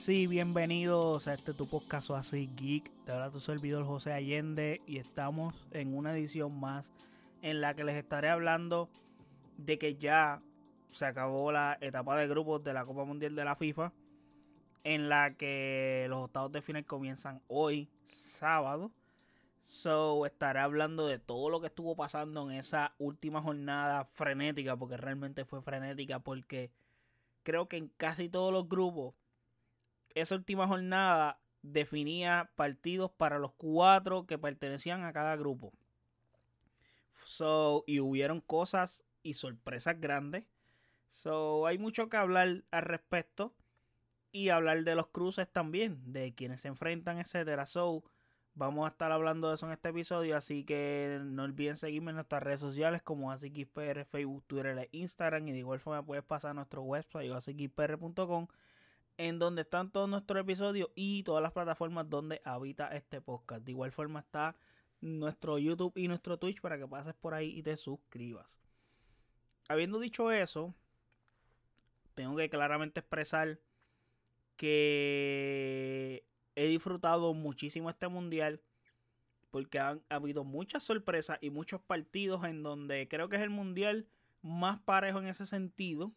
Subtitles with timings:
[0.00, 2.90] así, bienvenidos a este tu podcast así geek.
[3.04, 6.90] Te habla tu servidor José Allende y estamos en una edición más
[7.42, 8.88] en la que les estaré hablando
[9.58, 10.40] de que ya
[10.90, 13.92] se acabó la etapa de grupos de la Copa Mundial de la FIFA
[14.84, 18.92] en la que los octavos de final comienzan hoy, sábado.
[19.66, 24.96] So, estaré hablando de todo lo que estuvo pasando en esa última jornada frenética, porque
[24.96, 26.70] realmente fue frenética, porque
[27.42, 29.14] creo que en casi todos los grupos,
[30.14, 35.72] esa última jornada definía partidos para los cuatro que pertenecían a cada grupo.
[37.24, 40.46] So, y hubieron cosas y sorpresas grandes.
[41.08, 43.54] So, hay mucho que hablar al respecto.
[44.32, 47.66] Y hablar de los cruces también, de quienes se enfrentan, etcétera.
[47.66, 48.04] So,
[48.54, 52.16] Vamos a estar hablando de eso en este episodio, así que no olviden seguirme en
[52.16, 55.48] nuestras redes sociales como AsiKisPR, Facebook, Twitter e Instagram.
[55.48, 58.48] Y de igual forma puedes pasar a nuestro website asixpr.com
[59.20, 63.62] en donde están todos nuestros episodios y todas las plataformas donde habita este podcast.
[63.62, 64.56] De igual forma está
[65.02, 68.58] nuestro YouTube y nuestro Twitch para que pases por ahí y te suscribas.
[69.68, 70.74] Habiendo dicho eso,
[72.14, 73.60] tengo que claramente expresar
[74.56, 76.24] que
[76.54, 78.62] he disfrutado muchísimo este mundial
[79.50, 84.08] porque han habido muchas sorpresas y muchos partidos en donde creo que es el mundial
[84.40, 86.14] más parejo en ese sentido.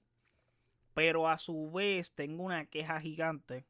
[0.93, 3.65] Pero a su vez tengo una queja gigante.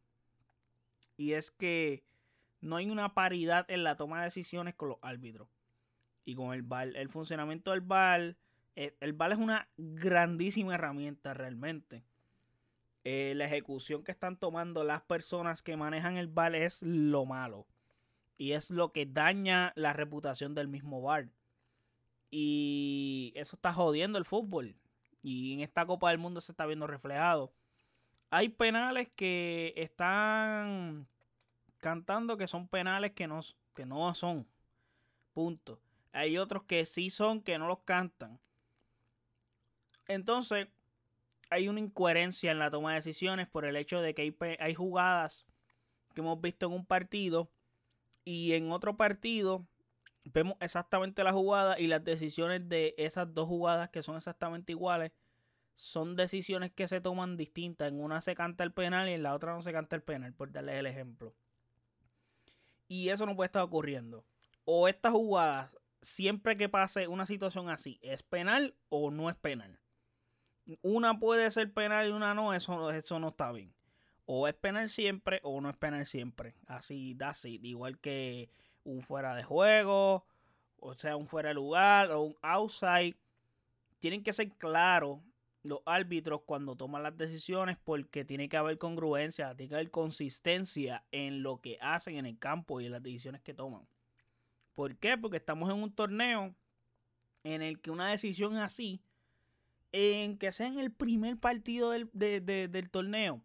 [1.18, 2.04] Y es que
[2.62, 5.48] no hay una paridad en la toma de decisiones con los árbitros.
[6.26, 6.96] Y con el VAR.
[6.96, 8.38] El funcionamiento del VAR.
[8.76, 12.04] Eh, el VAR es una grandísima herramienta realmente.
[13.06, 17.68] Eh, la ejecución que están tomando las personas que manejan el bar es lo malo.
[18.38, 21.30] Y es lo que daña la reputación del mismo bar.
[22.32, 24.76] Y eso está jodiendo el fútbol.
[25.24, 27.52] Y en esta Copa del Mundo se está viendo reflejado.
[28.30, 31.08] Hay penales que están
[31.80, 33.40] cantando que son penales que no,
[33.76, 34.48] que no son.
[35.34, 35.80] Punto.
[36.12, 38.40] Hay otros que sí son, que no los cantan.
[40.08, 40.68] Entonces,
[41.50, 45.46] hay una incoherencia en la toma de decisiones por el hecho de que hay, jugadas
[46.14, 47.52] que hemos visto en un partido
[48.26, 49.68] y en otro partido
[50.26, 55.12] vemos exactamente la jugada y las decisiones de esas dos jugadas que son exactamente iguales
[55.76, 57.90] son decisiones que se toman distintas.
[57.90, 60.34] En una se canta el penal y en la otra no se canta el penal,
[60.34, 61.34] por darles el ejemplo.
[62.88, 64.26] Y eso no puede estar ocurriendo.
[64.66, 69.80] O esta jugada, siempre que pase una situación así, ¿es penal o no es penal?
[70.82, 73.74] una puede ser penal y una no, eso, eso no está bien.
[74.26, 76.56] O es penal siempre o no es penal siempre.
[76.68, 77.60] Así, así.
[77.64, 78.50] Igual que
[78.84, 80.26] un fuera de juego,
[80.80, 83.16] o sea, un fuera de lugar o un outside.
[84.00, 85.20] Tienen que ser claros
[85.64, 91.04] los árbitros cuando toman las decisiones porque tiene que haber congruencia, tiene que haber consistencia
[91.12, 93.88] en lo que hacen en el campo y en las decisiones que toman.
[94.76, 95.18] ¿Por qué?
[95.18, 96.54] Porque estamos en un torneo
[97.44, 99.02] en el que una decisión así
[99.94, 103.42] en que sea en el primer partido del, torneo,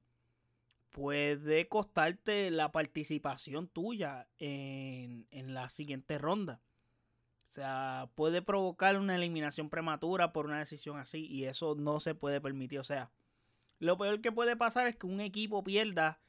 [0.91, 6.63] puede costarte la participación tuya en, en, la siguiente ronda.
[7.49, 12.15] O sea, puede provocar una eliminación prematura por una decisión así y eso no se
[12.15, 12.79] puede permitir.
[12.79, 13.11] O sea,
[13.79, 16.21] lo peor que puede pasar es que un equipo pierda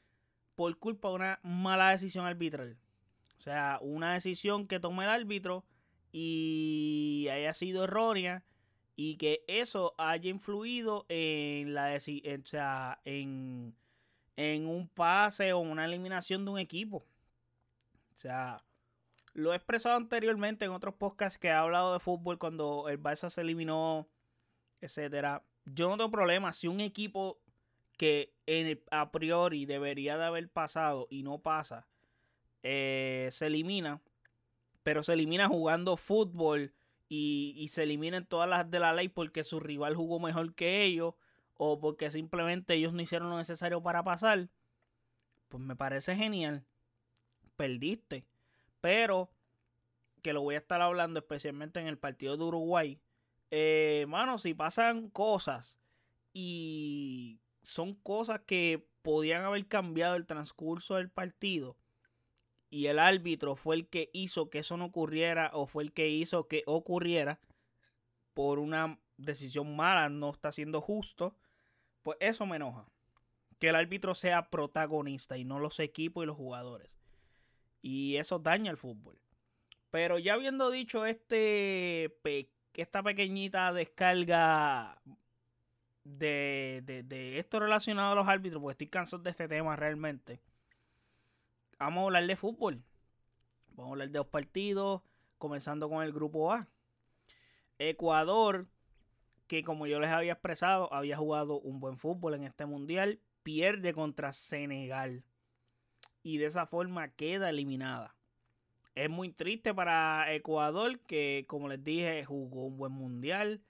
[0.54, 2.78] por culpa de una mala decisión arbitral.
[3.38, 5.64] O sea, una decisión que tome el árbitro
[6.12, 8.44] y haya sido errónea
[8.96, 13.74] y que eso haya influido en la en, o sea, en,
[14.36, 16.98] en un pase o una eliminación de un equipo.
[18.14, 18.58] O sea,
[19.34, 23.30] lo he expresado anteriormente en otros podcasts que he hablado de fútbol cuando el Barça
[23.30, 24.08] se eliminó,
[24.80, 25.44] etcétera.
[25.64, 27.40] Yo no tengo problema si un equipo
[27.96, 31.86] que en a priori debería de haber pasado y no pasa,
[32.62, 34.00] eh, se elimina,
[34.82, 36.72] pero se elimina jugando fútbol
[37.08, 41.14] y, se eliminen todas las de la ley porque su rival jugó mejor que ellos
[41.56, 44.48] o porque simplemente ellos no hicieron lo necesario para pasar,
[45.48, 46.64] pues me parece genial.
[47.56, 48.24] Perdiste.
[48.80, 49.30] Pero,
[50.22, 53.00] que lo voy a estar hablando especialmente en el partido de Uruguay.
[53.50, 55.78] Eh, mano, si pasan cosas
[56.32, 61.76] y son cosas que podían haber cambiado el transcurso del partido,
[62.70, 66.08] y el árbitro fue el que hizo que eso no ocurriera o fue el que
[66.08, 67.40] hizo que ocurriera
[68.32, 71.34] por una decisión mala, no está siendo justo,
[72.02, 72.86] pues eso me enoja.
[73.58, 76.99] Que el árbitro sea protagonista y no los equipos y los jugadores.
[77.82, 79.18] Y eso daña el fútbol.
[79.90, 82.14] Pero ya habiendo dicho este
[82.74, 85.00] esta pequeñita descarga
[86.04, 90.40] de, de, esto relacionado a los árbitros, porque estoy cansado de este tema realmente.
[91.78, 92.82] Vamos a hablar de fútbol.
[93.70, 95.02] Vamos a hablar de dos partidos,
[95.38, 96.68] comenzando con el grupo A.
[97.78, 98.66] Ecuador,
[99.46, 103.94] que como yo les había expresado, había jugado un buen fútbol en este mundial, pierde
[103.94, 105.24] contra Senegal.
[106.22, 108.16] Y de esa forma queda eliminada.
[108.94, 113.62] Es muy triste para Ecuador, que como les dije, jugó un buen mundial.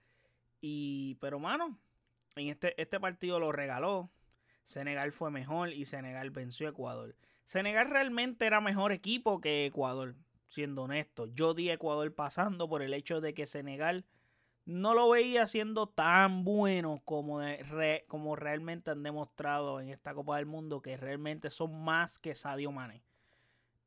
[0.60, 1.78] Y, pero mano,
[2.36, 4.10] en este, este partido lo regaló.
[4.64, 7.16] Senegal fue mejor y Senegal venció a Ecuador.
[7.44, 10.14] Senegal realmente era mejor equipo que Ecuador,
[10.46, 11.26] siendo honesto.
[11.26, 14.04] Yo di a Ecuador pasando por el hecho de que Senegal
[14.70, 17.40] no lo veía siendo tan bueno como,
[18.06, 22.70] como realmente han demostrado en esta Copa del Mundo, que realmente son más que Sadio
[22.70, 23.02] Mane.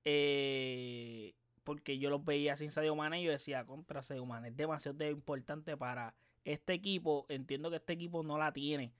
[0.04, 4.58] Eh, porque yo los veía sin Sadio Mane y yo decía, contra Sadio Mane es
[4.58, 7.26] demasiado importante para este equipo.
[7.30, 8.92] Entiendo que este equipo no la tiene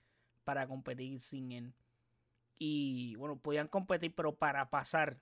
[0.44, 1.74] para competir sin él.
[2.58, 5.18] Y bueno, podían competir, pero para pasar.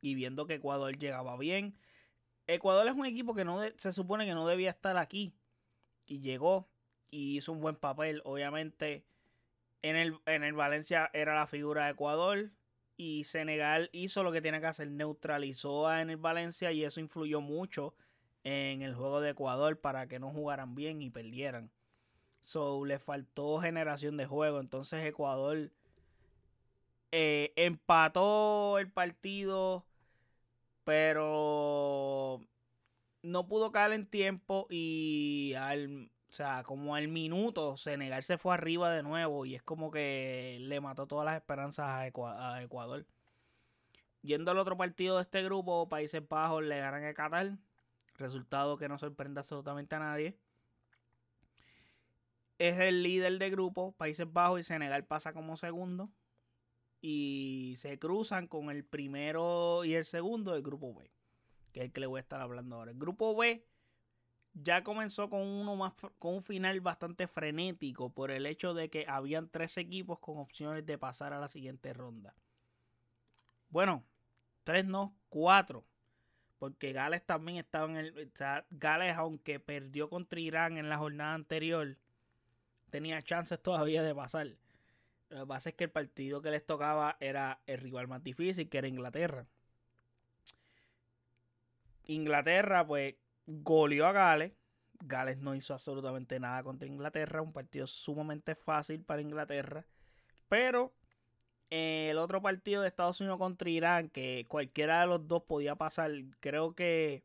[0.00, 1.76] Y viendo que Ecuador llegaba bien.
[2.48, 5.32] Ecuador es un equipo que no se supone que no debía estar aquí.
[6.12, 6.68] Y llegó
[7.10, 8.20] y hizo un buen papel.
[8.26, 9.06] Obviamente,
[9.80, 12.50] en el, en el Valencia era la figura de Ecuador.
[12.98, 17.00] Y Senegal hizo lo que tiene que hacer, neutralizó a en el Valencia y eso
[17.00, 17.94] influyó mucho
[18.44, 21.70] en el juego de Ecuador para que no jugaran bien y perdieran.
[22.42, 24.60] So, le faltó generación de juego.
[24.60, 25.70] Entonces Ecuador
[27.10, 29.86] eh, empató el partido,
[30.84, 32.42] pero
[33.22, 38.54] no pudo caer en tiempo y al, o sea, como al minuto Senegal se fue
[38.54, 42.06] arriba de nuevo y es como que le mató todas las esperanzas a,
[42.62, 43.06] Ecuador.
[44.22, 47.58] Yendo al otro partido de este grupo, Países Bajos le ganan a Qatar.
[48.16, 50.38] Resultado que no sorprende absolutamente a nadie.
[52.58, 56.10] Es el líder de grupo, Países Bajos y Senegal pasa como segundo
[57.02, 61.10] y se cruzan con el primero y el segundo del grupo B,
[61.72, 62.92] que es el que le voy a estar hablando ahora.
[62.92, 63.64] El grupo B
[64.54, 69.06] ya comenzó con uno más con un final bastante frenético por el hecho de que
[69.08, 72.34] habían tres equipos con opciones de pasar a la siguiente ronda.
[73.70, 74.04] Bueno,
[74.64, 75.84] tres no, cuatro.
[76.58, 78.28] Porque Gales también estaba en el.
[78.32, 81.96] O sea, Gales, aunque perdió contra Irán en la jornada anterior,
[82.90, 84.46] tenía chances todavía de pasar.
[85.30, 88.68] Lo que pasa es que el partido que les tocaba era el rival más difícil,
[88.68, 89.46] que era Inglaterra.
[92.06, 93.14] Inglaterra, pues,
[93.46, 94.52] goleó a Gales.
[95.04, 97.42] Gales no hizo absolutamente nada contra Inglaterra.
[97.42, 99.84] Un partido sumamente fácil para Inglaterra.
[100.48, 100.92] Pero
[101.70, 105.74] eh, el otro partido de Estados Unidos contra Irán, que cualquiera de los dos podía
[105.74, 106.10] pasar,
[106.40, 107.24] creo que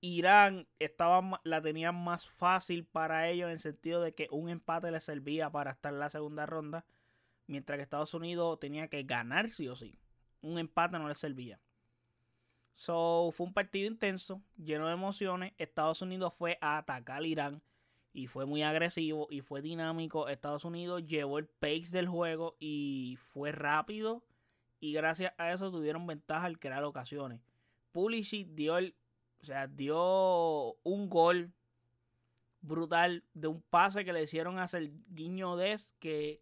[0.00, 4.90] Irán estaba, la tenía más fácil para ellos en el sentido de que un empate
[4.90, 6.84] les servía para estar en la segunda ronda,
[7.46, 9.98] mientras que Estados Unidos tenía que ganar sí o sí.
[10.40, 11.60] Un empate no les servía.
[12.74, 15.52] So, fue un partido intenso, lleno de emociones.
[15.58, 17.62] Estados Unidos fue a atacar a Irán
[18.12, 20.28] y fue muy agresivo y fue dinámico.
[20.28, 24.24] Estados Unidos llevó el pace del juego y fue rápido
[24.80, 27.40] y gracias a eso tuvieron ventaja al crear ocasiones.
[27.92, 28.94] Pulisic dio el
[29.42, 31.52] o sea, dio un gol
[32.60, 36.40] brutal de un pase que le hicieron hacer Guiño Des, que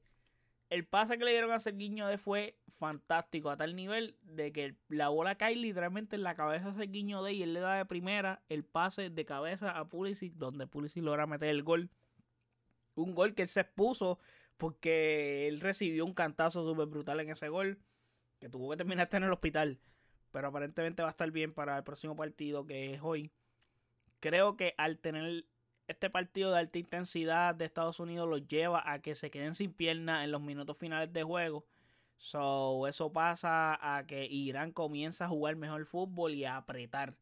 [0.70, 4.52] el pase que le dieron a hacer Guiño Des fue fantástico, a tal nivel de
[4.52, 7.74] que la bola cae literalmente en la cabeza de Guiño Des y él le da
[7.74, 11.90] de primera el pase de cabeza a Pulisic, donde Pulisic logra meter el gol.
[12.94, 14.18] Un gol que él se expuso
[14.56, 17.78] porque él recibió un cantazo súper brutal en ese gol,
[18.38, 19.78] que tuvo que terminar en el hospital
[20.30, 23.32] pero aparentemente va a estar bien para el próximo partido que es hoy.
[24.20, 25.46] Creo que al tener
[25.90, 29.72] este partido de alta intensidad de Estados Unidos los lleva a que se queden sin
[29.72, 31.64] piernas en los minutos finales de juego.
[32.16, 37.14] So, eso pasa a que Irán comienza a jugar mejor fútbol y a apretar.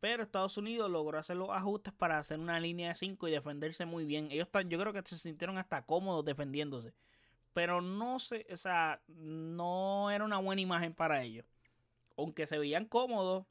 [0.00, 3.86] Pero Estados Unidos logró hacer los ajustes para hacer una línea de 5 y defenderse
[3.86, 4.30] muy bien.
[4.30, 6.92] Ellos están, yo creo que se sintieron hasta cómodos defendiéndose.
[7.52, 11.46] Pero no sé, o sea, no era una buena imagen para ellos
[12.16, 13.46] aunque se veían cómodos,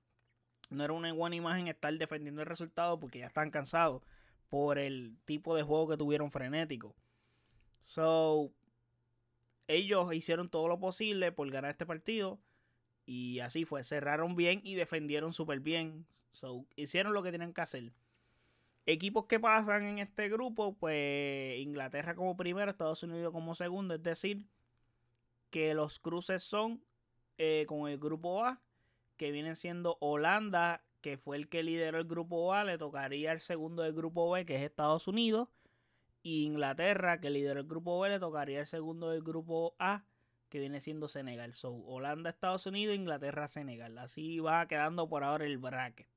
[0.69, 4.01] no era una buena imagen estar defendiendo el resultado porque ya están cansados
[4.55, 6.95] por el tipo de juego que tuvieron frenético.
[7.81, 8.53] So,
[9.67, 12.39] ellos hicieron todo lo posible por ganar este partido
[13.05, 16.07] y así fue, cerraron bien y defendieron súper bien.
[16.31, 17.91] So, hicieron lo que tenían que hacer.
[18.85, 24.03] Equipos que pasan en este grupo, pues Inglaterra como primero, Estados Unidos como segundo, es
[24.03, 24.45] decir,
[25.49, 26.81] que los cruces son
[27.37, 28.61] eh, con el grupo A,
[29.17, 33.39] que viene siendo Holanda, que fue el que lideró el grupo A, le tocaría el
[33.39, 35.49] segundo del grupo B, que es Estados Unidos.
[36.23, 40.03] Y Inglaterra, que lideró el grupo B, le tocaría el segundo del grupo A,
[40.49, 41.53] que viene siendo Senegal.
[41.53, 43.95] So, Holanda, Estados Unidos, Inglaterra, Senegal.
[43.99, 46.07] Así va quedando por ahora el bracket.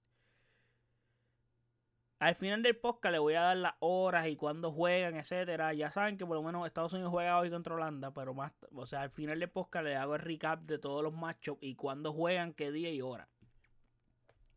[2.19, 5.75] Al final del podcast le voy a dar las horas y cuándo juegan, etcétera.
[5.75, 8.87] Ya saben que por lo menos Estados Unidos juega hoy contra Holanda, pero más, o
[8.87, 12.15] sea, al final del podcast le hago el recap de todos los matchups y cuándo
[12.15, 13.29] juegan, qué día y hora.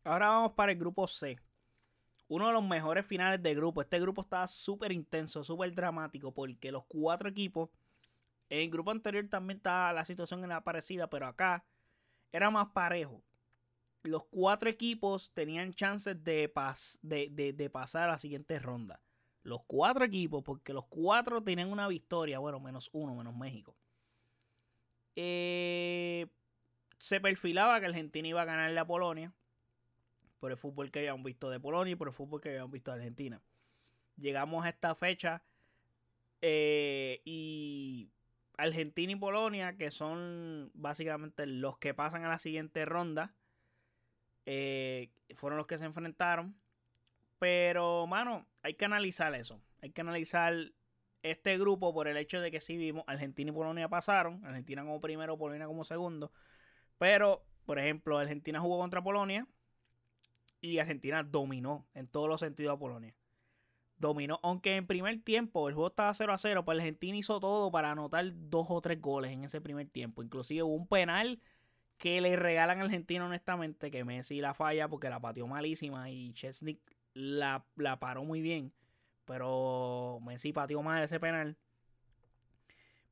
[0.03, 1.39] Ahora vamos para el grupo C.
[2.27, 3.81] Uno de los mejores finales de grupo.
[3.81, 7.70] Este grupo estaba súper intenso, súper dramático, porque los cuatro equipos.
[8.50, 11.63] En el grupo anterior también estaba la situación era parecida, pero acá
[12.31, 13.24] era más parejo
[14.03, 16.50] los cuatro equipos tenían chances de,
[17.72, 19.01] pasar a la siguiente ronda.
[19.43, 23.75] Los cuatro equipos, porque los cuatro tenían una victoria, bueno, menos uno, menos México.
[25.15, 26.27] Eh,
[27.00, 29.34] se perfilaba que Argentina iba a ganarle a Polonia
[30.41, 32.91] por el fútbol que habíamos visto de Polonia y por el fútbol que habíamos visto
[32.91, 33.39] de Argentina.
[34.17, 35.43] Llegamos a esta fecha
[36.41, 38.10] eh, y
[38.57, 43.36] Argentina y Polonia, que son básicamente los que pasan a la siguiente ronda,
[44.48, 46.55] eh, fueron los que se enfrentaron.
[47.38, 49.62] Pero, mano, hay que analizar eso.
[49.83, 50.55] Hay que analizar
[51.21, 54.43] este grupo por el hecho de que sí vimos Argentina y Polonia pasaron.
[54.43, 56.31] Argentina como primero, Polonia como segundo.
[56.98, 59.48] Pero, por ejemplo, Argentina jugó contra Polonia
[60.61, 63.15] y Argentina dominó en todos los sentidos a Polonia.
[63.97, 67.71] Dominó, aunque en primer tiempo el juego estaba 0 a 0, pues Argentina hizo todo
[67.71, 70.23] para anotar dos o tres goles en ese primer tiempo.
[70.23, 71.39] Inclusive hubo un penal
[71.97, 76.33] que le regalan a Argentina, honestamente, que Messi la falla porque la pateó malísima y
[76.33, 76.79] Chesney
[77.13, 78.73] la, la paró muy bien.
[79.25, 81.57] Pero Messi pateó mal ese penal.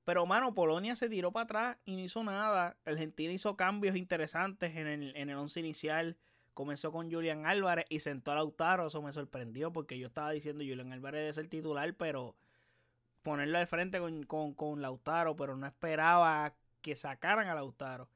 [0.05, 2.77] Pero, mano, Polonia se tiró para atrás y no hizo nada.
[2.83, 6.17] Argentina hizo cambios interesantes en el, en el once inicial.
[6.59, 8.87] Comenzó con Julián Álvarez y sentó a Lautaro.
[8.87, 12.35] Eso me sorprendió porque yo estaba diciendo Julián Álvarez debe ser titular, pero
[13.23, 18.09] ponerlo al frente con, con, con Lautaro, pero no esperaba que sacaran a Lautaro.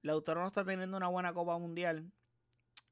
[0.00, 2.10] Lautaro no está teniendo una buena Copa Mundial.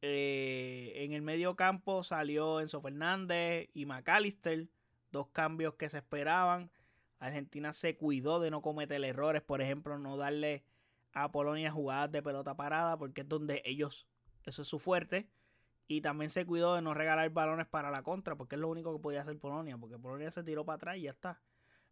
[0.03, 4.69] Eh, en el medio campo salió Enzo Fernández y McAllister,
[5.11, 6.71] dos cambios que se esperaban.
[7.19, 10.65] Argentina se cuidó de no cometer errores, por ejemplo, no darle
[11.15, 14.07] a Polonia jugadas de pelota parada, porque es donde ellos,
[14.51, 15.29] eso es su fuerte.
[15.89, 18.95] Y también se cuidó de no regalar balones para la contra, porque es lo único
[18.97, 21.41] que podía hacer Polonia, porque Polonia se tiró para atrás y ya está.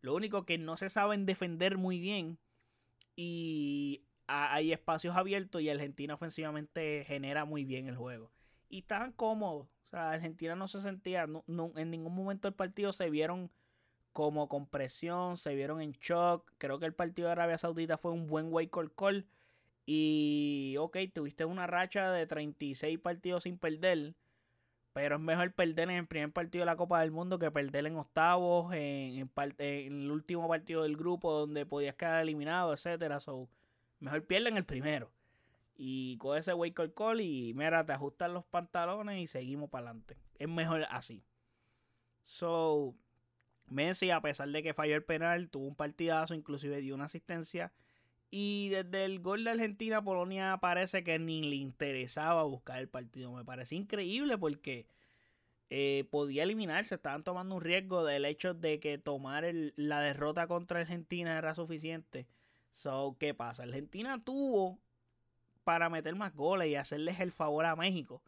[0.00, 2.38] Lo único que no se saben defender muy bien
[3.16, 8.30] y hay espacios abiertos y Argentina ofensivamente genera muy bien el juego.
[8.68, 9.66] Y estaban cómodos.
[9.66, 13.50] O sea, Argentina no se sentía, en ningún momento del partido se vieron
[14.12, 16.50] como con presión, se vieron en shock.
[16.58, 19.26] Creo que el partido de Arabia Saudita fue un buen wake up call.
[19.92, 24.14] Y, ok, tuviste una racha de 36 partidos sin perder.
[24.92, 27.86] Pero es mejor perder en el primer partido de la Copa del Mundo que perder
[27.86, 29.28] en octavos, en,
[29.58, 33.18] el último partido del grupo donde podías quedar eliminado, etcétera.
[33.18, 33.48] So,
[33.98, 35.10] Mejor pierden el primero.
[35.74, 39.86] Y con ese wake up call y mira, te ajustan los pantalones y seguimos para
[39.86, 40.16] adelante.
[40.38, 41.24] Es mejor así.
[42.22, 42.94] So,
[43.66, 47.72] Messi, a pesar de que falló el penal, tuvo un partidazo, inclusive dio una asistencia.
[48.30, 53.32] Y desde el gol de Argentina, Polonia parece que ni le interesaba buscar el partido.
[53.32, 54.86] Me parece increíble porque
[55.70, 56.94] eh, podía eliminarse.
[56.94, 59.44] Estaban tomando un riesgo del hecho de que tomar
[59.76, 62.26] la derrota contra Argentina era suficiente
[62.72, 63.64] So, ¿qué pasa?
[63.64, 64.78] Argentina tuvo
[65.64, 68.22] para meter más goles y hacerles el favor a México.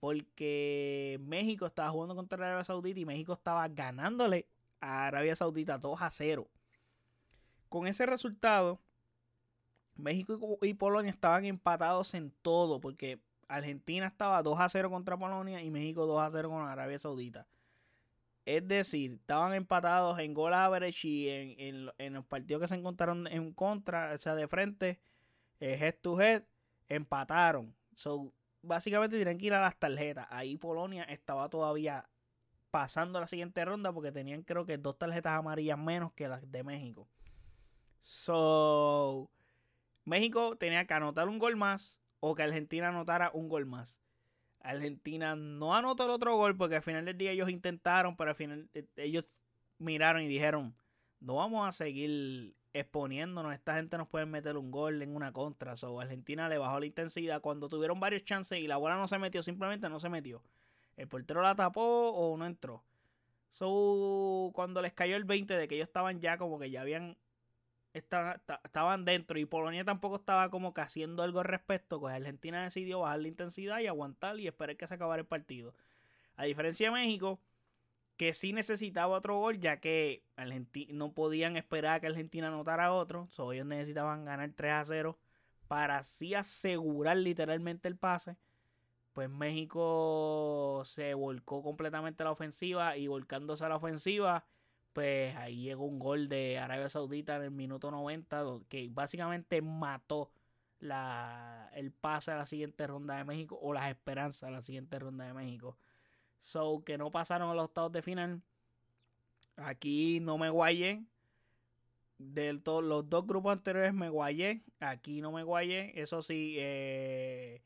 [0.00, 4.46] Porque México estaba jugando contra Arabia Saudita y México estaba ganándole
[4.80, 6.48] a Arabia Saudita 2 a 0.
[7.68, 8.80] Con ese resultado,
[9.98, 12.80] México y Polonia estaban empatados en todo.
[12.80, 16.98] Porque Argentina estaba 2 a 0 contra Polonia y México 2 a 0 con Arabia
[16.98, 17.46] Saudita.
[18.46, 23.52] Es decir, estaban empatados en goal average y en, los partidos que se encontraron en
[23.52, 24.98] contra, o sea, de frente,
[25.60, 26.44] eh, head to head,
[26.88, 27.74] empataron.
[27.94, 30.26] So, básicamente tienen que ir a las tarjetas.
[30.30, 32.08] Ahí Polonia estaba todavía
[32.70, 36.64] pasando la siguiente ronda porque tenían creo que dos tarjetas amarillas menos que las de
[36.64, 37.06] México.
[38.00, 39.30] So,
[40.08, 44.00] México tenía que anotar un gol más o que Argentina anotara un gol más.
[44.60, 48.36] Argentina no anotó el otro gol porque al final del día ellos intentaron, pero al
[48.36, 49.26] final eh, ellos
[49.78, 50.74] miraron y dijeron,
[51.20, 55.76] no vamos a seguir exponiéndonos, esta gente nos puede meter un gol en una contra.
[55.76, 59.18] So, Argentina le bajó la intensidad cuando tuvieron varios chances y la bola no se
[59.18, 60.42] metió, simplemente no se metió.
[60.96, 62.84] El portero la tapó o no entró.
[63.50, 67.16] So, cuando les cayó el 20 de que ellos estaban ya como que ya habían
[67.92, 73.00] estaban dentro y Polonia tampoco estaba como que haciendo algo al respecto, pues Argentina decidió
[73.00, 75.74] bajar la intensidad y aguantar y esperar que se acabara el partido.
[76.36, 77.40] A diferencia de México,
[78.16, 80.24] que sí necesitaba otro gol, ya que
[80.90, 83.28] no podían esperar que Argentina anotara otro.
[83.30, 85.18] So, ellos necesitaban ganar 3 a 0
[85.68, 88.36] para así asegurar literalmente el pase.
[89.12, 94.44] Pues México se volcó completamente a la ofensiva y volcándose a la ofensiva,
[94.92, 100.30] pues ahí llegó un gol de Arabia Saudita en el minuto 90 que básicamente mató
[100.80, 104.98] la, el pase a la siguiente ronda de México o las esperanzas a la siguiente
[104.98, 105.76] ronda de México.
[106.40, 108.42] So que no pasaron a los octavos de final.
[109.56, 111.04] Aquí no me guayé.
[112.18, 114.62] De los dos grupos anteriores me guayé.
[114.80, 116.00] Aquí no me guayé.
[116.00, 117.62] Eso sí, eh,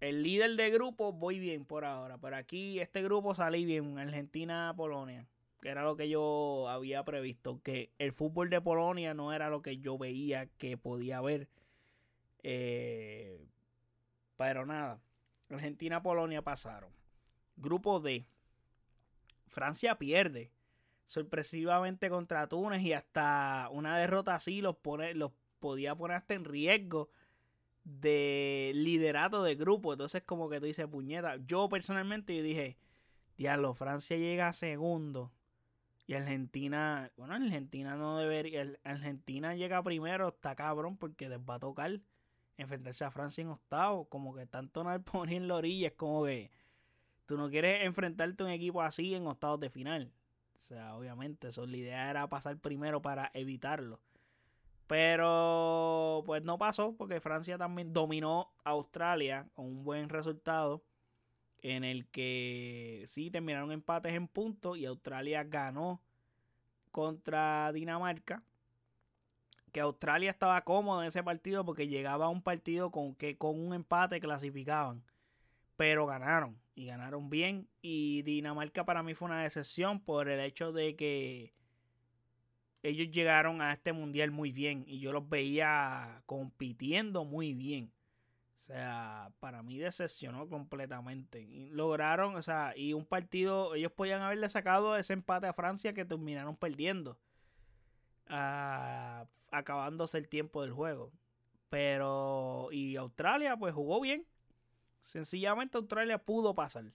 [0.00, 2.18] el líder de grupo voy bien por ahora.
[2.18, 3.98] Pero aquí este grupo salí bien.
[3.98, 5.22] Argentina-Polonia.
[5.22, 5.33] Que
[5.74, 7.60] era lo que yo había previsto.
[7.62, 11.48] Que el fútbol de Polonia no era lo que yo veía que podía haber.
[12.42, 13.44] Eh,
[14.36, 15.00] pero nada.
[15.50, 16.90] Argentina-Polonia pasaron.
[17.56, 18.26] Grupo D.
[19.48, 20.52] Francia pierde
[21.06, 26.44] sorpresivamente contra Túnez y hasta una derrota así los, pone, los podía poner hasta en
[26.44, 27.10] riesgo
[27.84, 29.92] de liderato de grupo.
[29.92, 32.78] Entonces como que tú dices, puñeta, yo personalmente yo dije,
[33.36, 35.32] diablo, Francia llega a segundo
[36.06, 41.60] y Argentina, bueno, Argentina no debería, Argentina llega primero, está cabrón porque les va a
[41.60, 42.00] tocar
[42.56, 46.24] enfrentarse a Francia en octavo, como que tanto no poner en la orilla, es como
[46.24, 46.50] que
[47.26, 50.12] Tú no quieres enfrentarte a un equipo así en octavos de final.
[50.54, 54.00] O sea, obviamente, eso, la idea era pasar primero para evitarlo.
[54.86, 60.84] Pero pues no pasó porque Francia también dominó a Australia con un buen resultado
[61.64, 66.00] en el que sí terminaron empates en puntos y Australia ganó
[66.92, 68.44] contra Dinamarca.
[69.72, 73.58] Que Australia estaba cómodo en ese partido porque llegaba a un partido con que con
[73.58, 75.02] un empate clasificaban
[75.76, 77.68] pero ganaron y ganaron bien.
[77.82, 81.54] Y Dinamarca para mí fue una decepción por el hecho de que
[82.82, 87.93] ellos llegaron a este mundial muy bien y yo los veía compitiendo muy bien.
[88.64, 91.46] O sea, para mí decepcionó completamente.
[91.70, 96.06] Lograron, o sea, y un partido, ellos podían haberle sacado ese empate a Francia que
[96.06, 97.18] terminaron perdiendo.
[98.26, 101.12] Ah, acabándose el tiempo del juego.
[101.68, 104.26] Pero, y Australia pues jugó bien.
[105.02, 106.86] Sencillamente Australia pudo pasar.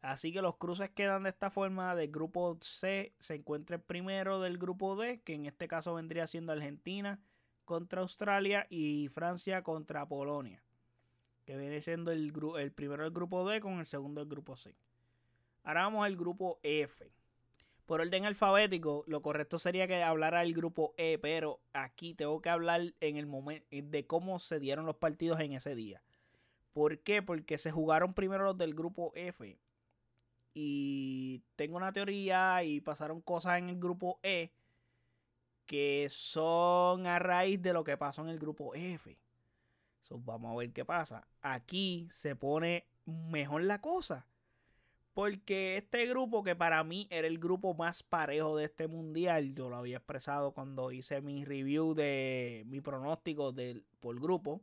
[0.00, 1.94] Así que los cruces quedan de esta forma.
[1.94, 6.26] Del grupo C se encuentra el primero del grupo D, que en este caso vendría
[6.26, 7.20] siendo Argentina
[7.64, 10.60] contra Australia y Francia contra Polonia.
[11.44, 14.74] Que viene siendo el, el primero del grupo D con el segundo del grupo C.
[15.62, 17.10] Ahora vamos al grupo F.
[17.86, 22.48] Por orden alfabético, lo correcto sería que hablara el grupo E, pero aquí tengo que
[22.48, 26.02] hablar en el momento de cómo se dieron los partidos en ese día.
[26.72, 27.22] ¿Por qué?
[27.22, 29.58] Porque se jugaron primero los del grupo F.
[30.54, 34.50] Y tengo una teoría y pasaron cosas en el grupo E
[35.66, 39.16] que son a raíz de lo que pasó en el grupo F.
[40.10, 41.26] vamos a ver qué pasa.
[41.42, 44.26] Aquí se pone mejor la cosa.
[45.14, 49.68] Porque este grupo, que para mí era el grupo más parejo de este mundial, yo
[49.68, 54.60] lo había expresado cuando hice mi review de mi pronóstico del, por grupo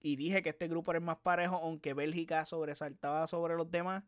[0.00, 4.04] y dije que este grupo era el más parejo, aunque Bélgica sobresaltaba sobre los demás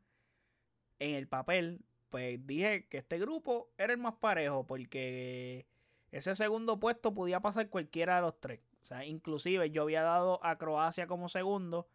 [0.99, 5.67] en el papel, pues dije que este grupo era el más parejo porque
[6.11, 8.61] ese segundo puesto podía pasar cualquiera de los tres.
[8.87, 11.89] O sea, inclusive yo había dado a Croacia como segundo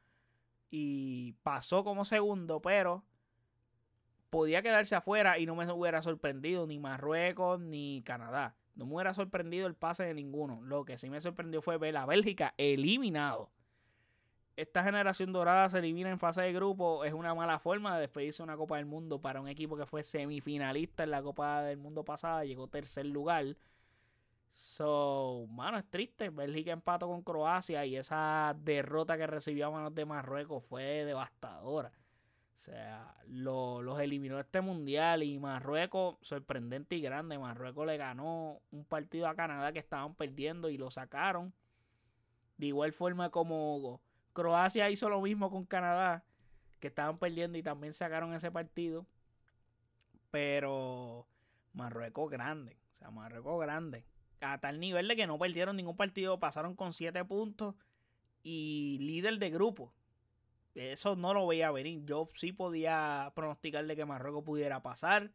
[0.69, 3.05] y pasó como segundo, pero
[4.29, 8.57] podía quedarse afuera y no me hubiera sorprendido ni Marruecos ni Canadá.
[8.75, 10.61] No me hubiera sorprendido el pase de ninguno.
[10.63, 13.51] Lo que sí me sorprendió fue ver a Bélgica eliminado
[14.61, 18.43] esta generación dorada se elimina en fase de grupo es una mala forma de despedirse
[18.43, 22.03] una Copa del Mundo para un equipo que fue semifinalista en la Copa del Mundo
[22.03, 23.57] pasada, llegó tercer lugar.
[24.51, 26.29] So, mano, es triste.
[26.29, 31.91] Bélgica empató con Croacia y esa derrota que recibió a manos de Marruecos fue devastadora.
[32.55, 37.39] O sea, los eliminó este mundial y Marruecos, sorprendente y grande.
[37.39, 41.53] Marruecos le ganó un partido a Canadá que estaban perdiendo y lo sacaron.
[42.57, 43.99] De igual forma como
[44.33, 46.23] Croacia hizo lo mismo con Canadá,
[46.79, 49.07] que estaban perdiendo y también sacaron ese partido.
[50.29, 51.25] Pero
[51.73, 54.05] Marruecos grande, o sea, Marruecos grande.
[54.41, 57.75] A tal nivel de que no perdieron ningún partido, pasaron con 7 puntos
[58.43, 59.93] y líder de grupo.
[60.75, 62.03] Eso no lo veía venir.
[62.05, 65.31] Yo sí podía pronosticar de que Marruecos pudiera pasar,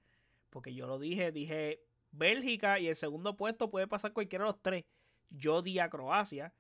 [0.51, 4.63] porque yo lo dije, dije Bélgica y el segundo puesto puede pasar cualquiera de los
[4.63, 4.85] tres.
[5.31, 6.55] Yo di a Croacia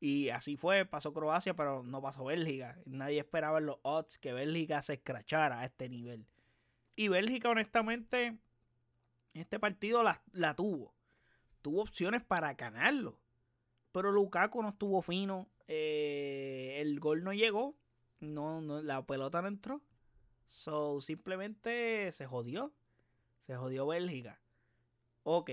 [0.00, 2.78] y así fue, pasó Croacia, pero no pasó Bélgica.
[2.84, 6.26] Nadie esperaba en los odds que Bélgica se escrachara a este nivel.
[6.96, 8.38] Y Bélgica, honestamente,
[9.34, 10.95] este partido la, la tuvo.
[11.66, 13.18] Tuvo opciones para ganarlo.
[13.90, 15.48] Pero Lukaku no estuvo fino.
[15.66, 17.76] Eh, el gol no llegó.
[18.20, 19.82] No, no, la pelota no entró.
[20.46, 22.72] So, simplemente se jodió.
[23.40, 24.40] Se jodió Bélgica.
[25.24, 25.50] Ok.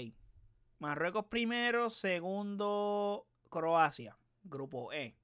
[0.77, 4.15] Marruecos primero, segundo Croacia.
[4.43, 5.15] Grupo E.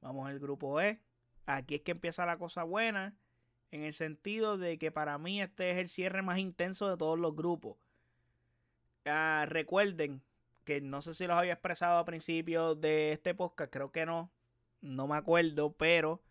[0.00, 1.02] Vamos al grupo E.
[1.44, 3.18] Aquí es que empieza la cosa buena.
[3.72, 7.18] En el sentido de que para mí este es el cierre más intenso de todos
[7.18, 7.78] los grupos.
[9.08, 10.22] Ah, recuerden
[10.64, 14.30] que no sé si los había expresado a principio de este podcast, creo que no,
[14.80, 16.22] no me acuerdo, pero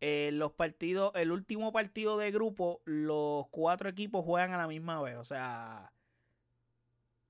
[0.00, 5.02] eh, los partidos, el último partido de grupo, los cuatro equipos juegan a la misma
[5.02, 5.92] vez, o sea,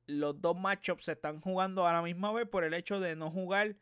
[0.07, 3.31] los dos matchups se están jugando a la misma vez por el hecho de no
[3.31, 3.77] jugar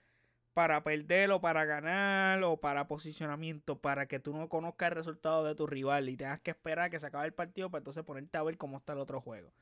[0.55, 5.45] para perder o para ganar o para posicionamiento, para que tú no conozcas el resultado
[5.45, 8.05] de tu rival y tengas que esperar a que se acabe el partido para entonces
[8.05, 9.53] ponerte a ver cómo está el otro juego.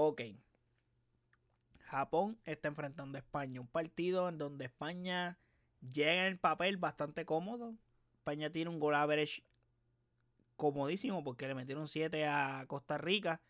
[0.00, 0.22] Ok.
[1.80, 3.60] Japón está enfrentando a España.
[3.60, 5.38] Un partido en donde España
[5.92, 7.74] llega en el papel bastante cómodo.
[8.18, 9.42] España tiene un gol average
[10.54, 13.40] comodísimo porque le metieron 7 a Costa Rica.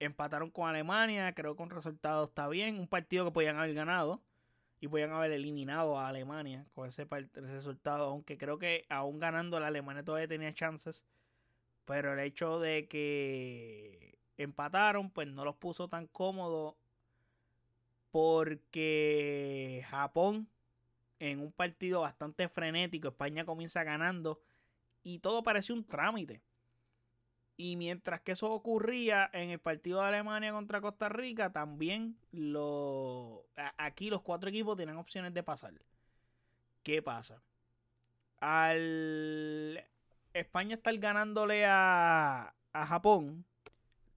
[0.00, 1.32] Empataron con Alemania.
[1.32, 2.80] Creo que un resultado está bien.
[2.80, 4.20] Un partido que podían haber ganado.
[4.80, 8.06] Y podían haber eliminado a Alemania con ese resultado.
[8.06, 11.04] Aunque creo que aún ganando la Alemania todavía tenía chances.
[11.84, 16.74] Pero el hecho de que empataron, pues no los puso tan cómodos
[18.10, 20.48] porque Japón
[21.18, 24.40] en un partido bastante frenético, España comienza ganando
[25.04, 26.42] y todo parecía un trámite.
[27.56, 33.46] Y mientras que eso ocurría en el partido de Alemania contra Costa Rica, también lo,
[33.76, 35.74] aquí los cuatro equipos tienen opciones de pasar.
[36.82, 37.42] ¿Qué pasa?
[38.40, 39.84] Al
[40.34, 43.44] España estar ganándole a, a Japón,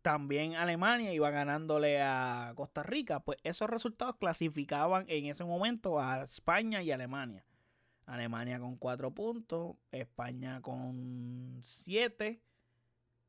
[0.06, 3.22] también Alemania iba ganándole a Costa Rica.
[3.22, 7.44] Pues esos resultados clasificaban en ese momento a España y Alemania.
[8.06, 12.40] Alemania con 4 puntos, España con 7,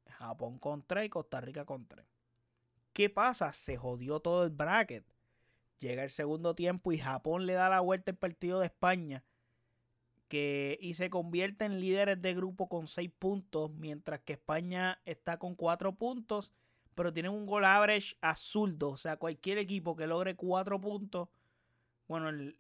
[0.07, 2.05] Japón con 3 y Costa Rica con 3.
[2.93, 3.55] ¿Qué pasa?
[3.55, 5.07] Se jodió todo el bracket.
[5.79, 9.25] Llega el segundo tiempo y Japón le da la vuelta al partido de España.
[10.29, 15.39] Que, y se convierte en líderes de grupo con 6 puntos, mientras que España está
[15.39, 16.53] con 4 puntos
[16.97, 18.91] pero tienen un gol average azuldo.
[18.91, 21.29] O sea, cualquier equipo que logre cuatro puntos.
[22.09, 22.57] Bueno, el,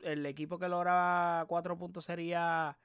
[0.00, 2.78] el equipo que logra cuatro puntos sería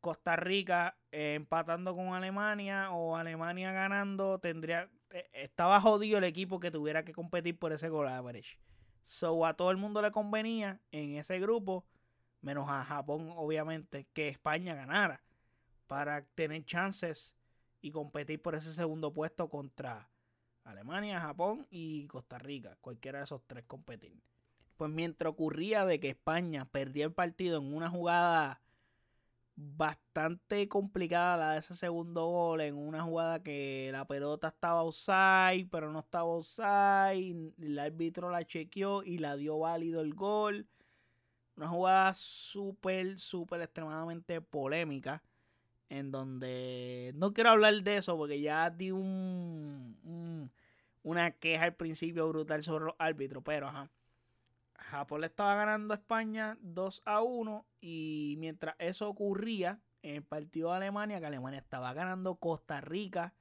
[0.00, 4.40] Costa Rica eh, empatando con Alemania o Alemania ganando.
[4.40, 4.90] Tendría.
[5.10, 8.58] Eh, estaba jodido el equipo que tuviera que competir por ese gol average.
[9.04, 11.86] So a todo el mundo le convenía en ese grupo,
[12.40, 15.22] menos a Japón, obviamente, que España ganara.
[15.86, 17.36] Para tener chances
[17.80, 20.08] y competir por ese segundo puesto contra
[20.64, 24.20] Alemania, Japón y Costa Rica, cualquiera de esos tres competir.
[24.76, 28.60] Pues mientras ocurría de que España perdía el partido en una jugada
[29.56, 35.68] bastante complicada, la de ese segundo gol, en una jugada que la pelota estaba outside,
[35.70, 40.66] pero no estaba outside, el árbitro la chequeó y la dio válido el gol.
[41.56, 45.22] Una jugada súper, súper extremadamente polémica
[45.88, 50.50] en donde no quiero hablar de eso porque ya di un,
[51.02, 53.70] una queja al principio brutal sobre los árbitros, pero.
[54.76, 60.22] Japón le estaba ganando a España 2 a 1 y mientras eso ocurría en el
[60.22, 63.32] partido de Alemania, que Alemania estaba ganando Costa Rica,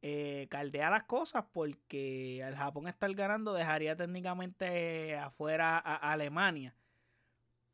[0.00, 6.74] eh, caldea las cosas porque al Japón estar ganando dejaría técnicamente afuera a Alemania.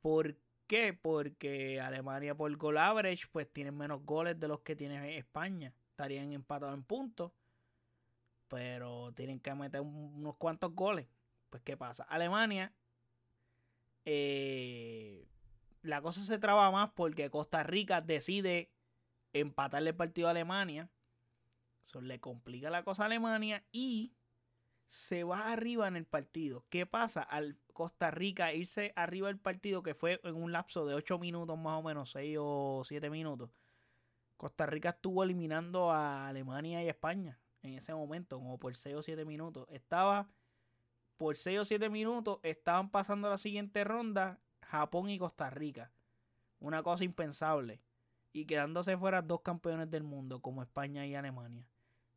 [0.00, 0.35] ¿Por
[0.66, 0.92] qué?
[0.92, 5.72] Porque Alemania por goal average pues tiene menos goles de los que tiene España.
[5.90, 7.33] Estarían empatados en puntos.
[8.48, 11.07] Pero tienen que meter unos cuantos goles.
[11.50, 12.05] Pues ¿qué pasa?
[12.05, 12.72] Alemania
[14.05, 15.27] eh,
[15.83, 18.70] la cosa se traba más porque Costa Rica decide
[19.33, 20.90] empatarle el partido a Alemania.
[21.85, 24.14] Eso le complica la cosa a Alemania y
[24.87, 26.64] se va arriba en el partido.
[26.70, 27.22] ¿Qué pasa?
[27.22, 31.58] Al Costa Rica irse arriba del partido, que fue en un lapso de 8 minutos
[31.58, 33.50] más o menos, 6 o 7 minutos,
[34.37, 39.02] Costa Rica estuvo eliminando a Alemania y España en ese momento, como por 6 o
[39.02, 39.66] 7 minutos.
[39.70, 40.28] Estaba
[41.16, 45.90] por 6 o 7 minutos, estaban pasando la siguiente ronda Japón y Costa Rica.
[46.60, 47.80] Una cosa impensable.
[48.32, 51.68] Y quedándose fuera dos campeones del mundo como España y Alemania.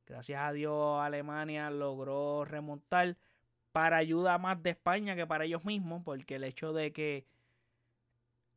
[0.08, 3.18] Gracias a Dios Alemania logró remontar
[3.78, 7.28] para ayuda más de España que para ellos mismos, porque el hecho de que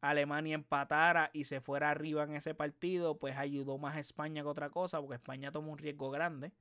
[0.00, 4.48] Alemania empatara y se fuera arriba en ese partido, pues ayudó más a España que
[4.48, 6.52] otra cosa, porque España tomó un riesgo grande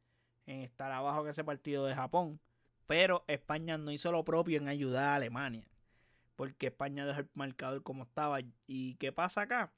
[0.45, 2.41] en estar abajo en ese partido de Japón.
[2.86, 5.65] Pero España no hizo lo propio en ayudar a Alemania.
[6.36, 8.41] Porque España dejó el marcador como estaba.
[8.67, 9.72] ¿Y qué pasa acá?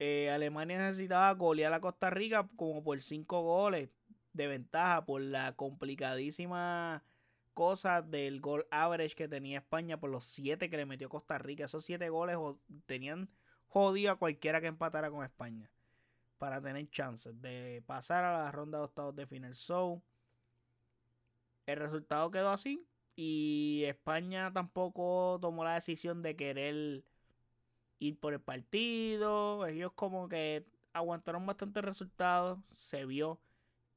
[0.00, 3.90] Eh, Alemania necesitaba golear a Costa Rica como por 5 goles
[4.32, 7.04] de ventaja por la complicadísima
[7.56, 11.64] cosa del gol average que tenía España por los 7 que le metió Costa Rica.
[11.64, 12.36] Esos 7 goles
[12.84, 13.30] tenían
[13.66, 15.70] jodido a cualquiera que empatara con España
[16.36, 19.54] para tener chances de pasar a la ronda de octavos de final.
[19.54, 20.02] So,
[21.64, 27.04] el resultado quedó así y España tampoco tomó la decisión de querer
[28.00, 29.66] ir por el partido.
[29.66, 33.40] Ellos como que aguantaron bastante resultados, se vio.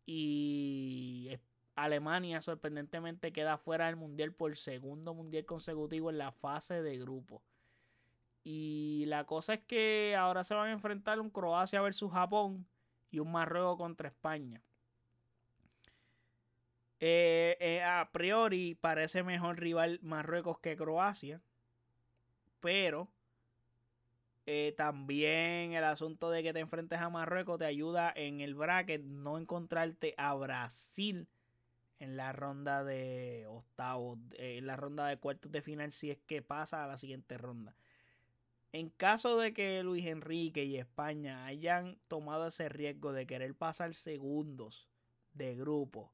[0.06, 1.38] Y
[1.84, 7.42] Alemania sorprendentemente queda fuera del mundial por segundo mundial consecutivo en la fase de grupo.
[8.44, 12.66] Y la cosa es que ahora se van a enfrentar un Croacia versus Japón
[13.12, 14.62] y un Marruecos contra España.
[17.02, 21.42] Eh, eh, a priori parece mejor rival Marruecos que Croacia.
[22.60, 23.10] Pero
[24.46, 29.04] eh, también el asunto de que te enfrentes a Marruecos te ayuda en el bracket
[29.04, 31.28] no encontrarte a Brasil
[32.00, 36.42] en la ronda de octavos, en la ronda de cuartos de final si es que
[36.42, 37.76] pasa a la siguiente ronda.
[38.72, 43.94] En caso de que Luis Enrique y España hayan tomado ese riesgo de querer pasar
[43.96, 44.88] segundos
[45.34, 46.14] de grupo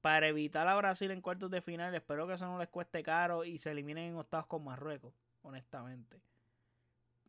[0.00, 3.44] para evitar a Brasil en cuartos de final, espero que eso no les cueste caro
[3.44, 6.20] y se eliminen en octavos con Marruecos, honestamente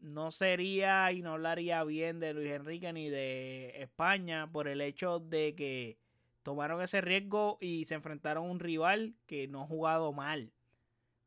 [0.03, 5.19] no sería y no hablaría bien de Luis Enrique ni de España por el hecho
[5.19, 5.97] de que
[6.43, 10.53] tomaron ese riesgo y se enfrentaron a un rival que no ha jugado mal.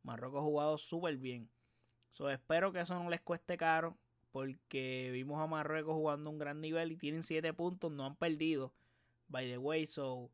[0.02, 1.50] Marruecos ha jugado súper bien.
[2.12, 3.98] So, espero que eso no les cueste caro
[4.30, 8.72] porque vimos a Marruecos jugando un gran nivel y tienen 7 puntos, no han perdido.
[9.28, 10.30] By the way, so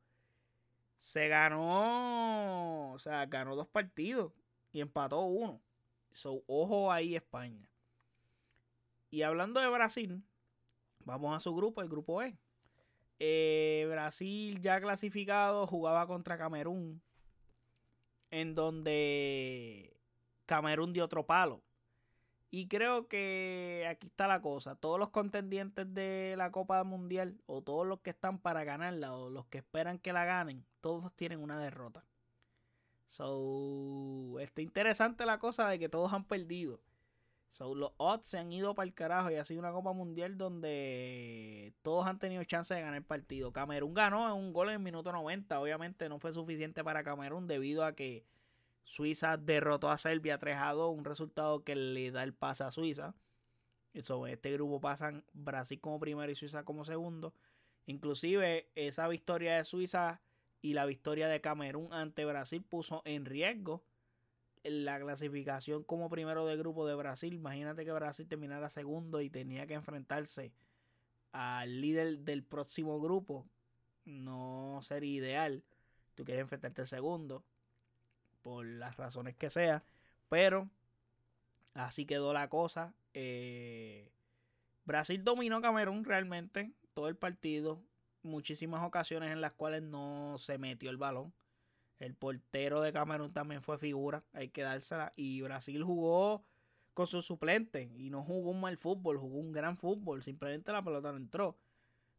[0.99, 4.33] se ganó, o sea, ganó dos partidos
[4.73, 5.61] y empató uno.
[6.13, 7.69] So, ojo ahí España.
[9.11, 10.23] Y hablando de Brasil,
[11.05, 12.39] vamos a su grupo, el grupo E.
[13.25, 17.01] Eh, Brasil ya clasificado jugaba contra Camerún,
[18.33, 19.97] en donde
[20.45, 21.63] Camerún dio otro palo.
[22.51, 24.75] Y creo que aquí está la cosa.
[24.75, 29.31] Todos los contendientes de la Copa Mundial, o todos los que están para ganarla, o
[29.31, 32.05] los que esperan que la ganen, todos tienen una derrota.
[33.07, 36.81] So, está interesante la cosa de que todos han perdido.
[37.61, 41.75] Los odds se han ido para el carajo y ha sido una Copa Mundial donde
[41.83, 43.53] todos han tenido chance de ganar el partido.
[43.53, 45.61] Camerún ganó en un gol en el minuto 90.
[45.61, 48.25] Obviamente no fue suficiente para Camerún debido a que
[48.85, 52.71] Suiza derrotó a Serbia 3 a 2, un resultado que le da el pase a
[52.71, 53.15] Suiza.
[53.93, 57.35] Eso, este grupo pasan Brasil como primero y Suiza como segundo.
[57.85, 60.23] Inclusive esa victoria de Suiza
[60.63, 63.85] y la victoria de Camerún ante Brasil puso en riesgo
[64.65, 67.35] la clasificación como primero de grupo de Brasil.
[67.35, 70.53] Imagínate que Brasil terminara segundo y tenía que enfrentarse
[71.33, 73.47] al líder del próximo grupo.
[74.05, 75.65] No sería ideal.
[76.15, 77.45] Tú quieres enfrentarte segundo.
[78.43, 79.83] Por las razones que sea.
[80.29, 80.69] Pero
[81.75, 82.95] así quedó la cosa.
[83.15, 84.11] Eh,
[84.85, 86.73] Brasil dominó Camerún realmente.
[86.95, 87.83] Todo el partido.
[88.23, 91.33] Muchísimas ocasiones en las cuales no se metió el balón.
[92.03, 95.13] El portero de Camerún también fue figura, hay que dársela.
[95.15, 96.45] Y Brasil jugó
[96.95, 100.21] con su suplente y no jugó un mal fútbol, jugó un gran fútbol.
[100.21, 101.57] Simplemente la pelota no entró.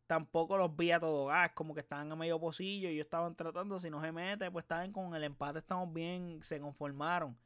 [0.08, 3.36] Tampoco los vi a todo gas, como que estaban a medio pocillo y ellos estaban
[3.36, 7.38] tratando, si no se mete, pues estaban con el empate, estamos bien, se conformaron.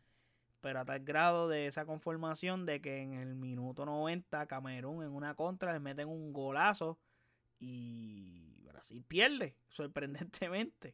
[0.62, 5.10] Pero a tal grado de esa conformación de que en el minuto 90 Camerún en
[5.10, 7.00] una contra les meten un golazo
[7.60, 10.94] y Brasil pierde, sorprendentemente.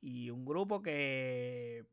[0.00, 1.86] Y un grupo que.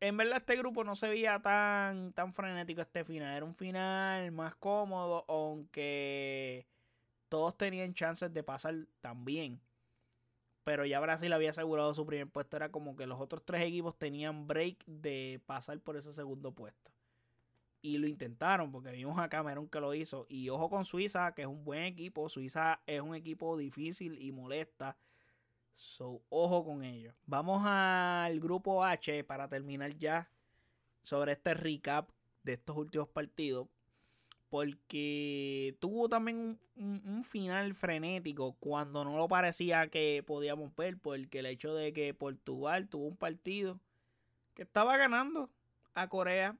[0.00, 3.36] En verdad, este grupo no se veía tan, tan frenético este final.
[3.36, 6.66] Era un final más cómodo, aunque
[7.28, 9.60] todos tenían chances de pasar también.
[10.64, 12.56] Pero ya Brasil había asegurado su primer puesto.
[12.56, 16.92] Era como que los otros tres equipos tenían break de pasar por ese segundo puesto.
[17.82, 20.26] Y lo intentaron, porque vimos a Camerún que lo hizo.
[20.28, 22.28] Y ojo con Suiza, que es un buen equipo.
[22.28, 24.96] Suiza es un equipo difícil y molesta.
[25.80, 27.14] So, ojo con ello.
[27.24, 30.28] Vamos al grupo H para terminar ya
[31.02, 32.10] sobre este recap
[32.42, 33.66] de estos últimos partidos.
[34.50, 40.98] Porque tuvo también un, final frenético cuando no lo parecía que podíamos ver.
[40.98, 43.80] Porque el hecho de que Portugal tuvo un partido
[44.54, 45.48] que estaba ganando
[45.94, 46.58] a Corea.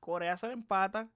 [0.00, 1.10] Corea se le empata.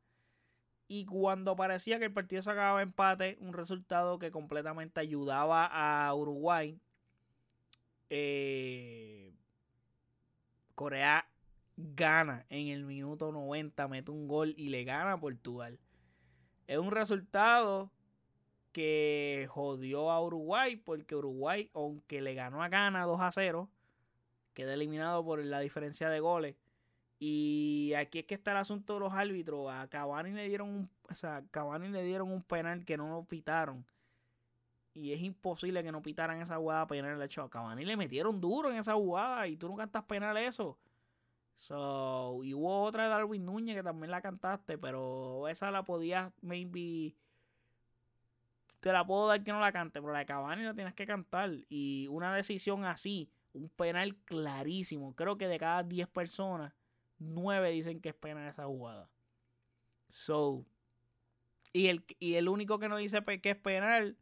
[0.86, 6.14] Y cuando parecía que el partido se acababa empate, un resultado que completamente ayudaba a
[6.14, 6.78] Uruguay,
[8.14, 9.32] eh,
[10.74, 11.26] Corea
[11.78, 15.78] gana en el minuto 90, mete un gol y le gana a Portugal.
[16.66, 17.90] Es un resultado
[18.72, 23.70] que jodió a Uruguay porque Uruguay, aunque le ganó a Ghana 2 a 0,
[24.52, 26.56] queda eliminado por la diferencia de goles.
[27.18, 29.72] Y aquí es que está el asunto de los árbitros.
[29.72, 33.24] A Cavani le dieron un, o sea, Cavani le dieron un penal que no lo
[33.24, 33.86] pitaron.
[34.94, 37.20] Y es imposible que no pitaran esa jugada penal.
[37.20, 40.78] A Cavani le metieron duro en esa jugada y tú no cantas penal eso.
[41.56, 46.32] So, y hubo otra de Darwin Núñez que también la cantaste, pero esa la podías,
[46.42, 47.14] maybe.
[48.80, 51.06] Te la puedo dar que no la cante, pero la de Cavani la tienes que
[51.06, 51.50] cantar.
[51.68, 55.14] Y una decisión así, un penal clarísimo.
[55.14, 56.74] Creo que de cada 10 personas,
[57.18, 59.08] 9 dicen que es penal esa jugada.
[60.08, 60.66] So,
[61.72, 64.16] y el, y el único que no dice que es penal,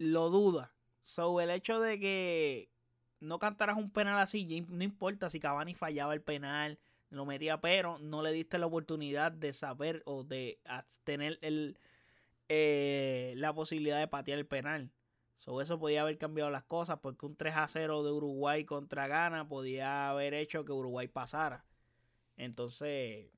[0.00, 0.72] lo duda.
[1.02, 2.70] So, el hecho de que
[3.20, 6.78] no cantaras un penal así, no importa si Cavani fallaba el penal,
[7.10, 10.58] lo metía, pero no le diste la oportunidad de saber o de
[11.04, 11.78] tener el,
[12.48, 14.90] eh, la posibilidad de patear el penal.
[15.36, 19.06] So, eso podía haber cambiado las cosas porque un 3 a 0 de Uruguay contra
[19.06, 21.66] Ghana podía haber hecho que Uruguay pasara.
[22.36, 23.30] Entonces,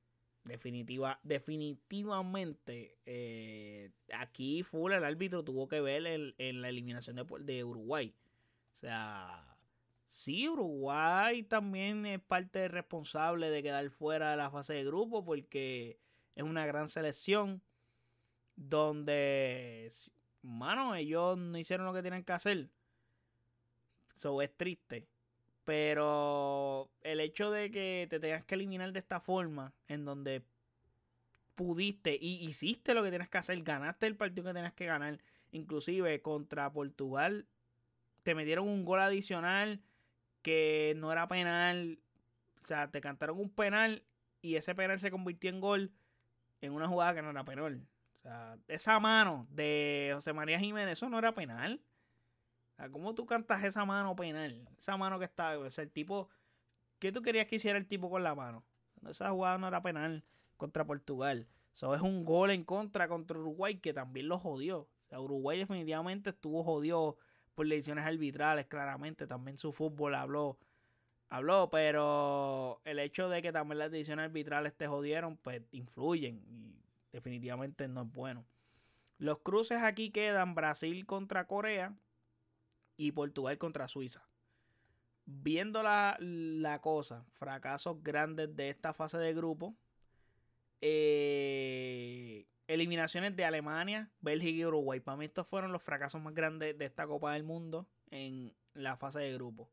[0.44, 7.64] definitiva, definitivamente, eh, aquí full el árbitro tuvo que ver en la eliminación de, de
[7.64, 8.14] Uruguay.
[8.78, 9.52] O sea,
[10.12, 15.98] Sí, Uruguay también es parte responsable de quedar fuera de la fase de grupo porque
[16.36, 17.62] es una gran selección
[18.54, 19.90] donde,
[20.42, 22.68] mano, ellos no hicieron lo que tienen que hacer.
[24.14, 25.08] Eso es triste.
[25.64, 30.42] Pero el hecho de que te tengas que eliminar de esta forma, en donde
[31.54, 35.20] pudiste y hiciste lo que tienes que hacer, ganaste el partido que tenías que ganar,
[35.52, 37.46] inclusive contra Portugal,
[38.22, 39.80] te metieron un gol adicional
[40.42, 41.98] que no era penal.
[42.62, 44.02] O sea, te cantaron un penal
[44.40, 45.92] y ese penal se convirtió en gol
[46.60, 47.86] en una jugada que no era penal.
[48.18, 51.80] O sea, esa mano de José María Jiménez, eso no era penal.
[52.90, 54.68] ¿Cómo tú cantas esa mano penal?
[54.78, 56.28] Esa mano que está, o sea, el tipo,
[56.98, 58.64] ¿qué tú querías que hiciera el tipo con la mano?
[59.08, 60.24] Esa jugada no era penal
[60.56, 61.46] contra Portugal.
[61.74, 64.80] Eso es un gol en contra contra Uruguay que también lo jodió.
[64.80, 67.16] O sea, Uruguay definitivamente estuvo jodido
[67.54, 69.26] por decisiones arbitrales, claramente.
[69.26, 70.58] También su fútbol habló,
[71.28, 76.76] habló, pero el hecho de que también las decisiones arbitrales te jodieron, pues influyen y
[77.12, 78.44] definitivamente no es bueno.
[79.18, 81.94] Los cruces aquí quedan Brasil contra Corea
[82.96, 84.28] y Portugal contra Suiza.
[85.24, 89.76] Viendo la, la cosa, fracasos grandes de esta fase de grupo,
[90.80, 95.00] eh, eliminaciones de Alemania, Bélgica y Uruguay.
[95.00, 98.96] Para mí estos fueron los fracasos más grandes de esta Copa del Mundo en la
[98.96, 99.70] fase de grupo.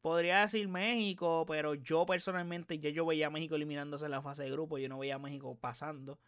[0.00, 4.44] Podría decir México, pero yo personalmente ya yo veía a México eliminándose en la fase
[4.44, 4.78] de grupo.
[4.78, 6.20] Yo no veía a México pasando.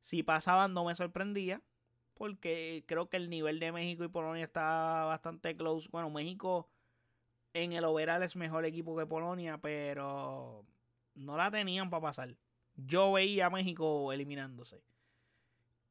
[0.00, 1.62] Si pasaban no me sorprendía.
[2.22, 5.88] Porque creo que el nivel de México y Polonia está bastante close.
[5.90, 6.68] Bueno, México
[7.52, 10.64] en el overall es mejor equipo que Polonia, pero
[11.16, 12.36] no la tenían para pasar.
[12.76, 14.84] Yo veía a México eliminándose.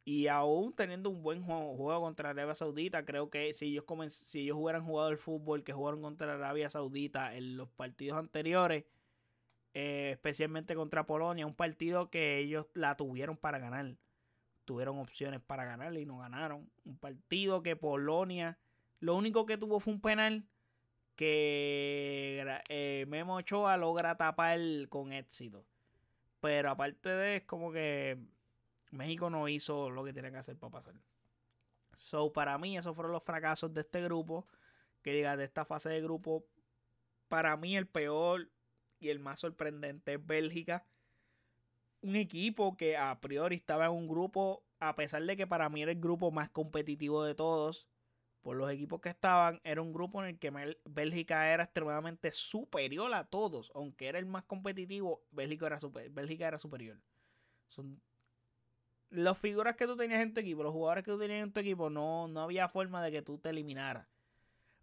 [0.06, 4.56] Y aún teniendo un buen juego, contra Arabia Saudita, creo que si ellos, si ellos
[4.58, 8.86] hubieran jugado el fútbol que jugaron contra Arabia Saudita en los partidos anteriores,
[9.74, 13.98] eh, especialmente contra Polonia, un partido que ellos la tuvieron para ganar.
[14.66, 16.70] Tuvieron opciones para ganar y no ganaron.
[16.86, 18.58] Un partido que Polonia,
[19.00, 20.46] lo único que tuvo fue un penal
[21.16, 25.66] que eh, Memo Ochoa logra tapar con éxito.
[26.40, 28.18] Pero aparte de es como que
[28.92, 30.96] México no hizo lo que tenía que hacer para pasar.
[31.96, 34.48] So, para mí, esos fueron los fracasos de este grupo.
[35.04, 36.46] Que diga, de esta fase de grupo,
[37.28, 38.50] para mí el peor
[39.00, 40.86] y el más sorprendente es Bélgica.
[42.02, 45.84] Un equipo que a priori estaba en un grupo, a pesar de que para mí
[45.84, 47.88] era el grupo más competitivo de todos,
[48.42, 53.14] por los equipos que estaban, era un grupo en el que Bélgica era extremadamente superior
[53.14, 53.72] a todos.
[53.76, 56.98] Aunque era el más competitivo, Bélgica era, super, Bélgica era superior.
[57.70, 58.02] Son
[59.12, 61.60] las figuras que tú tenías en tu equipo, los jugadores que tú tenías en tu
[61.60, 64.08] equipo, no, no había forma de que tú te eliminaras.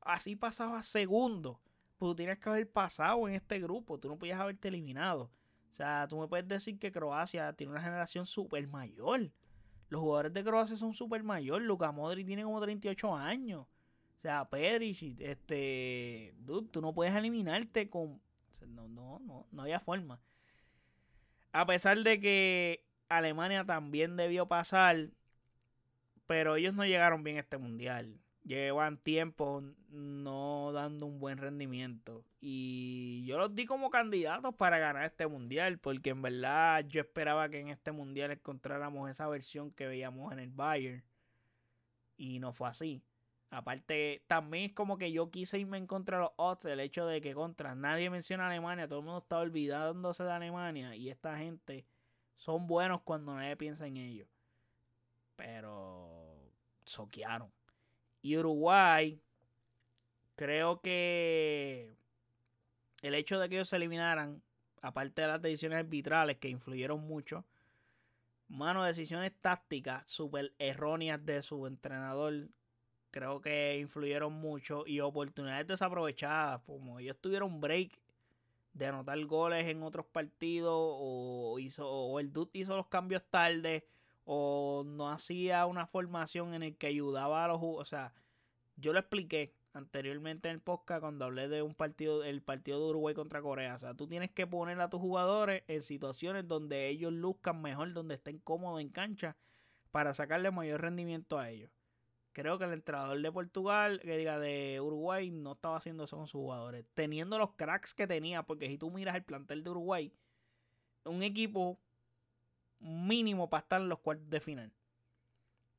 [0.02, 1.60] Así pasaba segundo.
[1.96, 3.98] Pues tú tienes que haber pasado en este grupo.
[3.98, 5.30] Tú no podías haberte eliminado.
[5.72, 9.30] O sea, tú me puedes decir que Croacia tiene una generación súper mayor.
[9.88, 11.62] Los jugadores de Croacia son súper mayor.
[11.62, 13.60] Luka Modric tiene como 38 años.
[14.18, 16.34] O sea, Pedri, este.
[16.38, 18.20] Dude, tú no puedes eliminarte con.
[18.66, 20.20] no, no, no, no había forma.
[21.52, 25.10] A pesar de que Alemania también debió pasar,
[26.26, 28.20] pero ellos no llegaron bien a este mundial.
[28.48, 32.24] Llevan tiempo no dando un buen rendimiento.
[32.40, 37.50] Y yo los di como candidatos para ganar este mundial, porque en verdad yo esperaba
[37.50, 41.04] que en este mundial encontráramos esa versión que veíamos en el Bayern.
[42.16, 43.02] Y no fue así.
[43.50, 47.04] Aparte, también es como que yo quise irme en contra de los odds, el hecho
[47.06, 51.36] de que contra nadie menciona Alemania, todo el mundo está olvidándose de Alemania y esta
[51.36, 51.84] gente
[52.38, 54.28] son buenos cuando nadie piensa en ellos.
[55.36, 56.50] Pero
[56.86, 57.57] soquearon.
[58.36, 59.20] Uruguay,
[60.36, 61.94] creo que
[63.02, 64.42] el hecho de que ellos se eliminaran,
[64.82, 67.44] aparte de las decisiones arbitrales que influyeron mucho,
[68.48, 72.48] mano, decisiones tácticas súper erróneas de su entrenador
[73.10, 77.98] creo que influyeron mucho y oportunidades desaprovechadas, como ellos tuvieron break
[78.72, 83.84] de anotar goles en otros partidos o hizo o el Dude hizo los cambios tarde
[84.30, 88.12] o no hacía una formación en el que ayudaba a los o sea,
[88.76, 92.90] yo lo expliqué anteriormente en el podcast cuando hablé de un partido el partido de
[92.90, 96.88] Uruguay contra Corea, o sea, tú tienes que poner a tus jugadores en situaciones donde
[96.88, 99.36] ellos luzcan mejor, donde estén cómodos en cancha
[99.92, 101.70] para sacarle mayor rendimiento a ellos
[102.32, 106.28] creo que el entrenador de Portugal, que diga de Uruguay, no estaba haciendo eso con
[106.28, 106.86] sus jugadores.
[106.94, 110.12] Teniendo los cracks que tenía, porque si tú miras el plantel de Uruguay,
[111.04, 111.80] un equipo
[112.80, 114.72] mínimo para estar en los cuartos de final.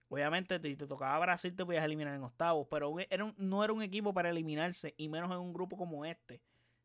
[0.10, 2.96] Obviamente, si te tocaba Brasil, te podías eliminar en octavos, pero
[3.38, 6.42] no era un equipo para eliminarse, y menos en un grupo como este.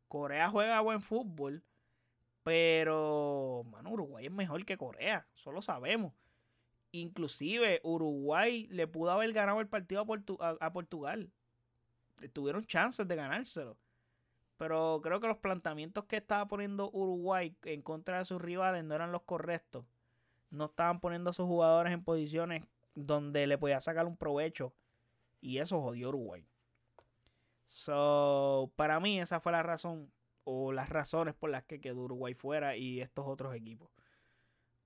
[0.09, 1.65] Corea juega buen fútbol,
[2.43, 6.13] pero, mano, Uruguay es mejor que Corea, solo sabemos.
[6.93, 11.33] Inclusive Uruguay le pudo haber ganado el partido a, Portugal.
[12.35, 13.79] Tuvieron chances de ganárselo.
[14.59, 18.95] Pero creo que los planteamientos que estaba poniendo Uruguay en contra de sus rivales no
[18.95, 19.87] eran los correctos.
[20.55, 22.63] No estaban poniendo a sus jugadores en posiciones
[22.95, 24.73] donde le podía sacar un provecho.
[25.41, 26.47] Y eso jodió Uruguay.
[27.67, 30.13] So, para mí esa fue la razón
[30.45, 33.91] o las razones por las que quedó Uruguay fuera y estos otros equipos.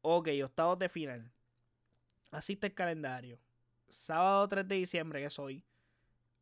[0.01, 1.31] Ok, octavos de final.
[2.31, 3.39] Asiste el calendario.
[3.91, 5.63] Sábado 3 de diciembre, que es hoy.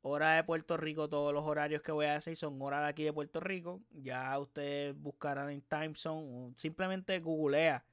[0.02, 3.02] Hora de Puerto Rico, todos los horarios que voy a decir son hora de aquí
[3.02, 3.80] de Puerto Rico.
[3.90, 7.84] Ya ustedes buscarán en Time Zone, simplemente googlea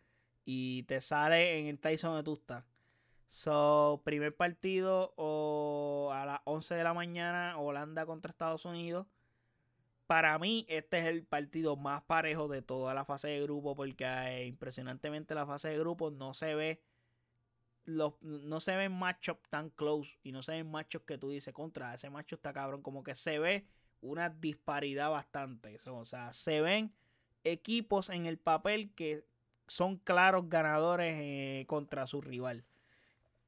[0.45, 2.63] y te sale en el zone donde tú estás.
[3.27, 9.07] So, primer partido o a las 11 de la mañana, Holanda contra Estados Unidos.
[10.05, 14.05] Para mí, este es el partido más parejo de toda la fase de grupo, porque
[14.05, 16.83] eh, impresionantemente la fase de grupo no se ve
[17.85, 21.93] no se ven machos tan close y no se ven machos que tú dices contra
[21.93, 22.81] ese macho está cabrón.
[22.81, 23.65] Como que se ve
[24.01, 25.77] una disparidad bastante.
[25.87, 26.93] O sea, se ven
[27.43, 29.25] equipos en el papel que
[29.73, 32.63] son claros ganadores eh, contra su rival.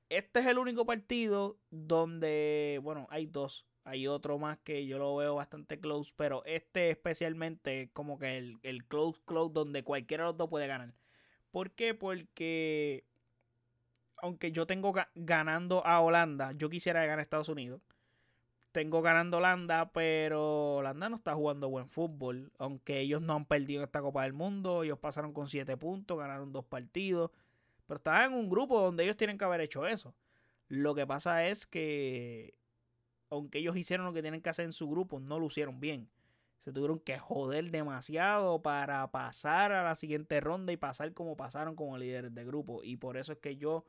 [0.09, 3.67] Este es el único partido donde, bueno, hay dos.
[3.83, 8.57] Hay otro más que yo lo veo bastante close, pero este especialmente como que el,
[8.63, 10.95] el close close donde cualquiera de los dos puede ganar.
[11.51, 11.93] ¿Por qué?
[11.93, 13.05] Porque
[14.17, 17.81] aunque yo tengo ganando a Holanda, yo quisiera ganar a Estados Unidos.
[18.75, 22.51] Tengo ganando Holanda, pero Holanda no está jugando buen fútbol.
[22.57, 26.51] Aunque ellos no han perdido esta Copa del Mundo, ellos pasaron con 7 puntos, ganaron
[26.51, 27.31] dos partidos.
[27.87, 30.13] Pero estaban en un grupo donde ellos tienen que haber hecho eso.
[30.67, 32.53] Lo que pasa es que,
[33.29, 36.09] aunque ellos hicieron lo que tienen que hacer en su grupo, no lo hicieron bien.
[36.57, 41.77] Se tuvieron que joder demasiado para pasar a la siguiente ronda y pasar como pasaron
[41.77, 42.83] como líderes de grupo.
[42.83, 43.85] Y por eso es que yo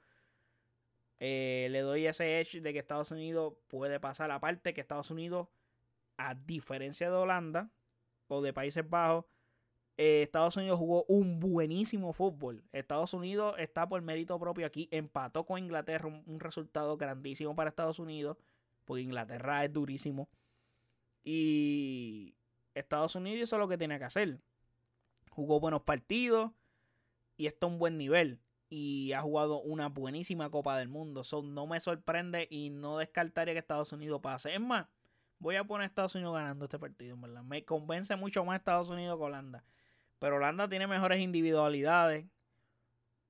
[1.18, 4.30] eh, le doy ese edge de que Estados Unidos puede pasar.
[4.30, 5.48] Aparte que Estados Unidos,
[6.16, 7.70] a diferencia de Holanda
[8.28, 9.24] o de Países Bajos,
[9.96, 12.62] eh, Estados Unidos jugó un buenísimo fútbol.
[12.72, 14.88] Estados Unidos está por mérito propio aquí.
[14.90, 18.36] Empató con Inglaterra, un, resultado grandísimo para Estados Unidos,
[18.84, 20.28] porque Inglaterra es durísimo.
[21.24, 22.36] Y
[22.74, 24.38] Estados Unidos hizo lo que tenía que hacer.
[25.30, 26.52] Jugó buenos partidos
[27.38, 28.38] y está a un buen nivel
[28.68, 31.24] y ha jugado una buenísima Copa del Mundo.
[31.24, 34.54] So, no me sorprende y no descartaría que Estados Unidos pase.
[34.54, 34.86] Es más,
[35.38, 37.42] voy a poner Estados Unidos ganando este partido, verdad.
[37.42, 39.64] Me convence mucho más Estados Unidos que Holanda.
[40.18, 42.26] Pero Holanda tiene mejores individualidades.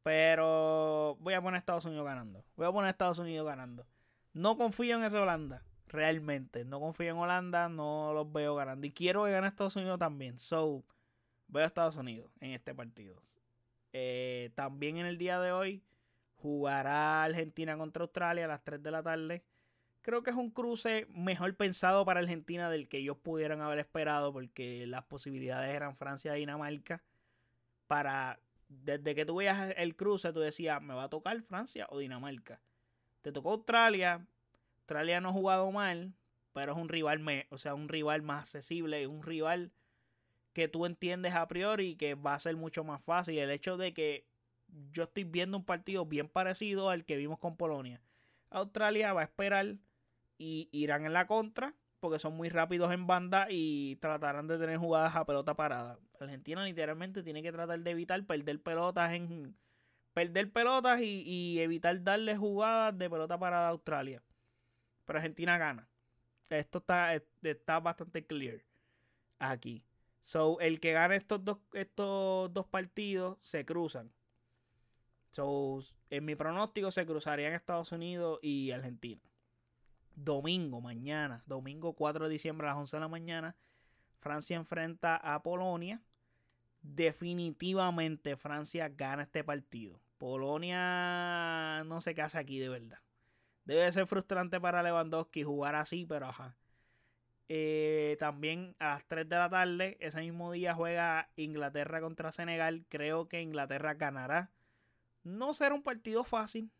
[0.02, 2.44] Pero voy a poner Estados Unidos ganando.
[2.56, 3.86] Voy a poner Estados Unidos ganando.
[4.32, 5.64] No confío en esa Holanda.
[5.88, 6.64] Realmente.
[6.64, 7.68] No confío en Holanda.
[7.68, 8.86] No los veo ganando.
[8.86, 10.38] Y quiero que gane Estados Unidos también.
[10.38, 10.84] So,
[11.48, 13.20] veo a Estados Unidos en este partido.
[13.92, 15.82] Eh, también en el día de hoy
[16.36, 19.42] jugará Argentina contra Australia a las 3 de la tarde.
[20.02, 24.32] Creo que es un cruce mejor pensado para Argentina del que ellos pudieran haber esperado
[24.32, 27.02] porque las posibilidades eran Francia y Dinamarca
[27.86, 31.98] para desde que tú veías el cruce, tú decías, me va a tocar Francia o
[31.98, 32.60] Dinamarca.
[33.22, 34.26] Te tocó Australia.
[34.78, 36.12] Australia no ha jugado mal,
[36.52, 39.72] pero es un rival, o sea, un rival más accesible, un rival
[40.56, 43.38] que tú entiendes a priori y que va a ser mucho más fácil.
[43.38, 44.24] El hecho de que
[44.90, 48.00] yo estoy viendo un partido bien parecido al que vimos con Polonia.
[48.48, 49.76] Australia va a esperar
[50.38, 54.78] y irán en la contra porque son muy rápidos en banda y tratarán de tener
[54.78, 55.98] jugadas a pelota parada.
[56.18, 59.54] Argentina literalmente tiene que tratar de evitar perder pelotas en
[60.14, 64.22] perder pelotas y, evitar darle jugadas de pelota parada a Australia.
[65.04, 65.86] Pero Argentina gana.
[66.48, 68.62] Esto está, está bastante clear
[69.38, 69.85] aquí.
[70.26, 74.10] So, el que gane estos dos, estos dos partidos se cruzan.
[75.30, 79.22] So, en mi pronóstico se cruzarían Estados Unidos y Argentina.
[80.16, 83.56] Domingo, mañana, domingo 4 de diciembre a las 11 de la mañana,
[84.18, 86.02] Francia enfrenta a Polonia.
[86.82, 90.00] Definitivamente Francia gana este partido.
[90.18, 92.98] Polonia no se casa aquí de verdad.
[93.64, 96.56] Debe ser frustrante para Lewandowski jugar así, pero ajá.
[97.48, 102.84] Eh, también a las 3 de la tarde, ese mismo día juega Inglaterra contra Senegal.
[102.88, 104.50] Creo que Inglaterra ganará.
[105.22, 106.70] No será un partido fácil.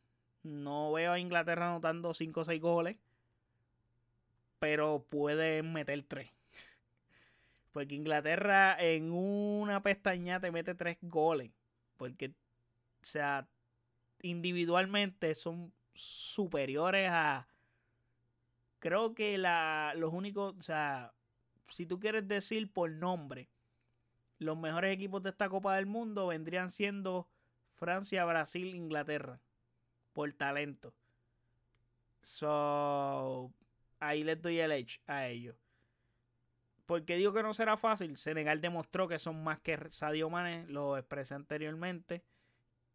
[0.43, 2.97] No veo a Inglaterra anotando 5 o 6 goles.
[4.59, 6.31] Pero pueden meter 3.
[7.73, 11.53] Porque Inglaterra en una pestaña te mete 3 goles.
[11.97, 13.47] Porque, o sea,
[14.23, 17.47] individualmente son superiores a
[18.87, 21.13] creo que la, los únicos, o sea,
[21.67, 23.49] si tú quieres decir por nombre,
[24.39, 27.29] los mejores equipos de esta Copa del Mundo vendrían siendo
[27.75, 29.41] Francia, Brasil, Inglaterra,
[30.13, 30.95] por talento.
[32.23, 33.53] So,
[33.99, 35.57] ahí les doy el edge a ellos.
[36.87, 38.17] Porque digo que no será fácil.
[38.17, 42.23] Senegal demostró que son más que Sadio Mane, lo expresé anteriormente.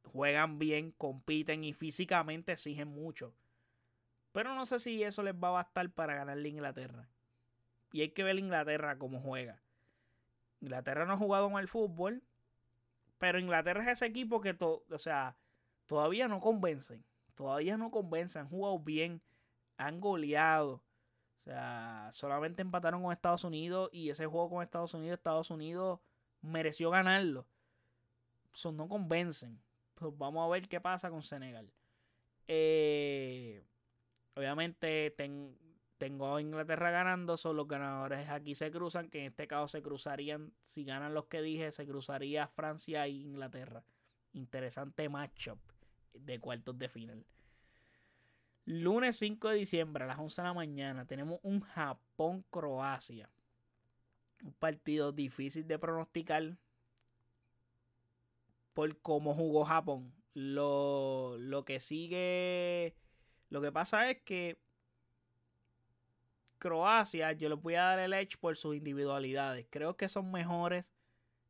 [0.06, 3.36] Juegan bien, compiten y físicamente exigen mucho.
[4.32, 7.10] Pero no sé si eso les va a bastar para ganarle a Inglaterra.
[7.92, 9.62] Y hay que ver Inglaterra cómo juega.
[10.62, 12.24] Inglaterra no ha jugado mal fútbol.
[13.18, 15.38] Pero Inglaterra es ese equipo que o sea,
[15.86, 17.04] todavía no convencen.
[17.36, 18.44] Todavía no convencen.
[18.44, 19.22] Han jugado bien.
[19.78, 20.84] Han goleado.
[21.42, 23.90] O sea, solamente empataron con Estados Unidos.
[23.92, 26.00] Y ese juego con Estados Unidos, Estados Unidos
[26.42, 27.46] mereció ganarlo.
[28.54, 29.62] Eso no convencen.
[29.96, 31.72] Pues vamos a ver qué pasa con Senegal.
[32.48, 33.64] Eh,
[34.36, 35.14] Obviamente
[35.98, 39.82] tengo a Inglaterra ganando, son los ganadores aquí se cruzan, que en este caso se
[39.82, 43.84] cruzarían, si ganan los que dije, se cruzaría Francia e Inglaterra.
[44.34, 45.60] Interesante matchup
[46.14, 47.26] de cuartos de final.
[48.66, 53.30] Lunes 5 de diciembre a las 11 de la mañana tenemos un Japón-Croacia.
[54.44, 56.58] Un partido difícil de pronosticar
[58.74, 60.14] por cómo jugó Japón.
[60.34, 62.96] Lo, lo que sigue
[63.52, 64.58] lo que pasa es que
[66.58, 69.68] Croacia, yo les voy a dar el edge por sus individualidades.
[69.70, 70.90] Creo que son mejores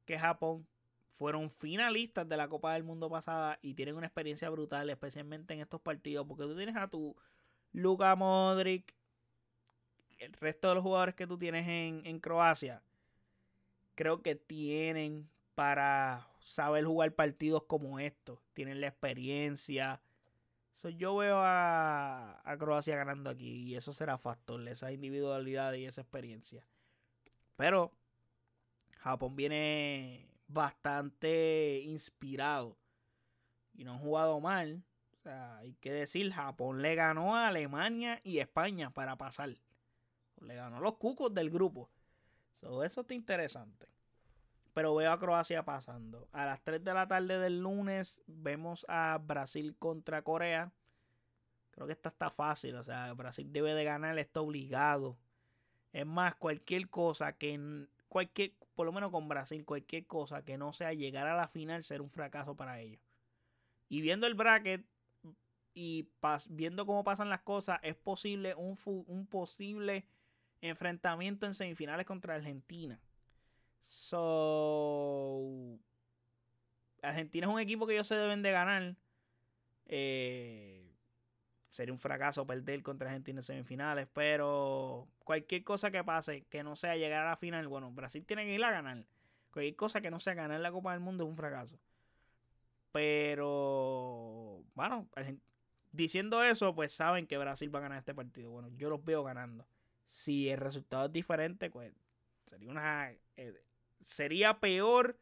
[0.05, 0.67] que Japón.
[1.13, 5.59] Fueron finalistas de la Copa del Mundo pasada y tienen una experiencia brutal, especialmente en
[5.59, 6.25] estos partidos.
[6.27, 7.15] Porque tú tienes a tu
[7.71, 8.95] Luka Modric,
[10.17, 12.81] el resto de los jugadores que tú tienes en, en Croacia.
[13.93, 18.39] Creo que tienen para saber jugar partidos como estos.
[18.53, 20.01] Tienen la experiencia
[20.89, 26.65] yo veo a, Croacia ganando aquí y eso será factor, esa individualidad y esa experiencia.
[27.55, 27.91] Pero
[28.97, 32.77] Japón viene bastante inspirado
[33.73, 34.83] y no han jugado mal.
[35.13, 39.55] O sea, hay que decir, Japón le ganó a Alemania y España para pasar.
[40.39, 41.89] Le ganó a los cucos del grupo.
[42.55, 43.87] eso está interesante.
[44.73, 46.29] Pero veo a Croacia pasando.
[46.31, 50.71] A las 3 de la tarde del lunes vemos a Brasil contra Corea.
[51.71, 52.75] Creo que esta está fácil.
[52.75, 55.17] O sea, Brasil debe de ganar, está obligado.
[55.91, 60.73] Es más, cualquier cosa que cualquier, por lo menos con Brasil, cualquier cosa que no
[60.73, 63.01] sea llegar a la final será un fracaso para ellos.
[63.89, 64.85] Y viendo el bracket
[65.73, 66.09] y
[66.49, 70.05] viendo cómo pasan las cosas, es posible un, un posible
[70.61, 72.99] enfrentamiento en semifinales contra Argentina.
[73.81, 75.77] So.
[77.01, 78.95] Argentina es un equipo que ellos se deben de ganar.
[79.87, 80.91] Eh,
[81.69, 84.07] sería un fracaso perder contra Argentina en semifinales.
[84.13, 88.45] Pero cualquier cosa que pase, que no sea llegar a la final, bueno, Brasil tiene
[88.45, 89.05] que ir a ganar.
[89.51, 91.79] Cualquier cosa que no sea ganar la Copa del Mundo es un fracaso.
[92.91, 95.07] Pero, bueno,
[95.91, 98.51] diciendo eso, pues saben que Brasil va a ganar este partido.
[98.51, 99.65] Bueno, yo los veo ganando.
[100.05, 101.93] Si el resultado es diferente, pues
[102.47, 103.63] sería una eh,
[104.05, 105.19] sería peor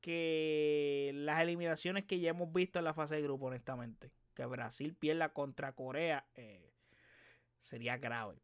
[0.00, 4.10] que las eliminaciones que ya hemos visto en la fase de grupo, honestamente.
[4.34, 6.72] Que Brasil pierda contra Corea eh,
[7.60, 8.42] sería grave.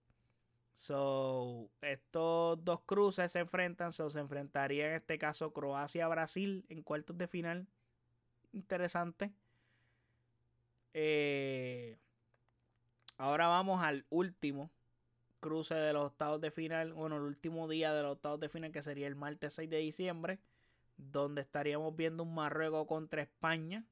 [0.75, 3.93] So, estos dos cruces se enfrentan.
[3.93, 7.67] se enfrentaría en este caso Croacia-Brasil en cuartos de final.
[8.53, 9.33] Interesante.
[10.95, 11.99] Eh,
[13.17, 14.71] ahora vamos al último
[15.41, 16.93] cruce de los octavos de final.
[16.93, 19.78] Bueno, el último día de los octavos de final, que sería el martes 6 de
[19.78, 20.39] diciembre.
[20.97, 23.84] Donde estaríamos viendo un Marruecos contra España.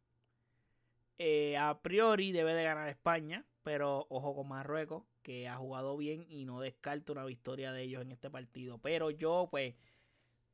[1.18, 3.44] Eh, a priori debe de ganar España.
[3.62, 8.02] Pero ojo con Marruecos que ha jugado bien y no descarto una victoria de ellos
[8.02, 8.78] en este partido.
[8.78, 9.74] Pero yo, pues,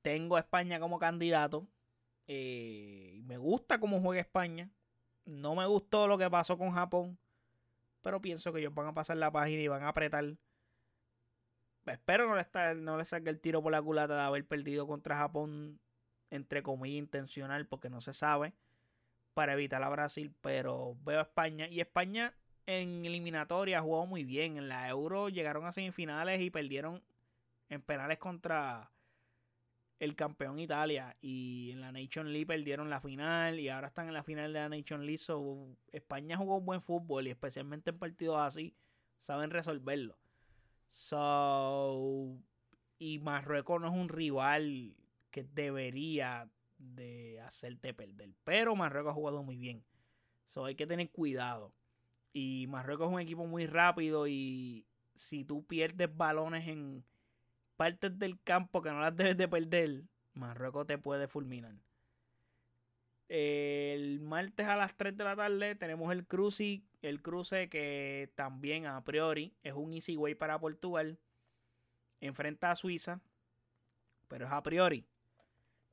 [0.01, 1.69] tengo a España como candidato.
[2.27, 4.71] Eh, me gusta cómo juega España.
[5.27, 7.19] No me gustó lo que pasó con Japón.
[8.01, 10.25] Pero pienso que ellos van a pasar la página y van a apretar.
[11.87, 15.17] Espero no les, no les salga el tiro por la culata de haber perdido contra
[15.17, 15.81] Japón,
[16.31, 18.55] entre comillas, intencional, porque no se sabe,
[19.35, 20.33] para evitar a Brasil.
[20.41, 21.69] Pero veo a España.
[21.69, 22.35] Y España
[22.67, 24.57] en eliminatoria jugó muy bien.
[24.57, 27.03] En la Euro llegaron a semifinales y perdieron
[27.69, 28.91] en penales contra
[29.99, 31.17] el campeón Italia.
[31.21, 34.61] Y en la Nation League perdieron la final y ahora están en la final de
[34.61, 35.23] la Nation League.
[35.91, 38.75] España jugó un buen fútbol y especialmente en partidos así
[39.21, 40.22] saben resolverlo.
[40.93, 42.39] So,
[42.99, 44.95] y Marruecos no es un rival
[45.31, 48.35] que debería de hacerte perder.
[48.45, 49.83] Pero Marruecos ha jugado muy bien.
[50.45, 51.73] So, hay que tener cuidado.
[52.35, 57.03] Y Marruecos es un equipo muy rápido y si tú pierdes balones en
[57.79, 61.75] partes del campo que no las debes de perder, Marruecos te puede fulminar.
[63.35, 68.85] El martes a las 3 de la tarde tenemos el cruce, el cruce que también
[68.85, 71.19] a priori es un easy way para Portugal.
[72.21, 73.23] Enfrenta a Suiza,
[74.29, 75.07] pero es a priori.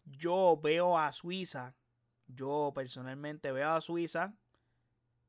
[0.03, 1.77] Yo veo a Suiza,
[2.27, 4.33] yo personalmente veo a Suiza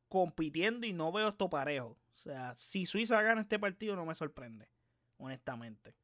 [0.08, 1.96] compitiendo y no veo esto parejo.
[2.16, 4.68] O sea, si Suiza gana este partido no me sorprende,
[5.16, 5.94] honestamente.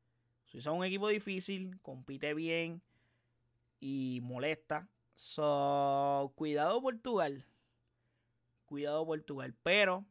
[0.44, 2.80] Suiza es un equipo difícil, compite bien
[3.80, 4.88] y molesta.
[5.16, 7.44] So, cuidado Portugal.
[8.66, 9.54] Cuidado Portugal.
[9.62, 10.04] Pero,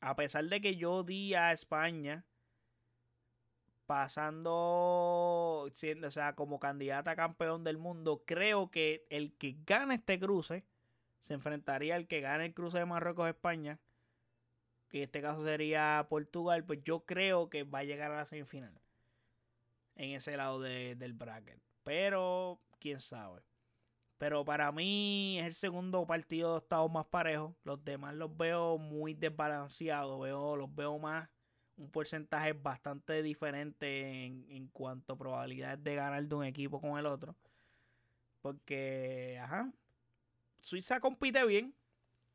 [0.00, 2.24] a pesar de que yo di a España
[3.86, 5.70] pasando, o
[6.10, 10.64] sea, como candidata a campeón del mundo, creo que el que gane este cruce
[11.18, 13.78] se enfrentaría al que gane el cruce de Marruecos-España,
[14.88, 18.26] que en este caso sería Portugal, pues yo creo que va a llegar a la
[18.26, 18.80] semifinal
[19.96, 21.60] en ese lado del bracket.
[21.82, 23.42] Pero, quién sabe.
[24.20, 27.56] Pero para mí es el segundo partido de octavos más parejo.
[27.64, 30.20] Los demás los veo muy desbalanceados.
[30.20, 31.26] Veo, los veo más
[31.78, 36.98] un porcentaje bastante diferente en, en cuanto a probabilidades de ganar de un equipo con
[36.98, 37.34] el otro.
[38.42, 39.72] Porque, ajá,
[40.60, 41.74] Suiza compite bien,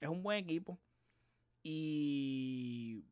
[0.02, 0.80] es un buen equipo.
[1.62, 3.06] Y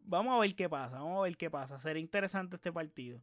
[0.00, 1.78] vamos a ver qué pasa, vamos a ver qué pasa.
[1.78, 3.22] Será interesante este partido.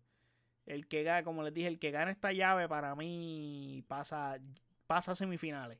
[0.69, 4.39] El que gane, como les dije, el que gane esta llave para mí pasa,
[4.87, 5.79] pasa a semifinales.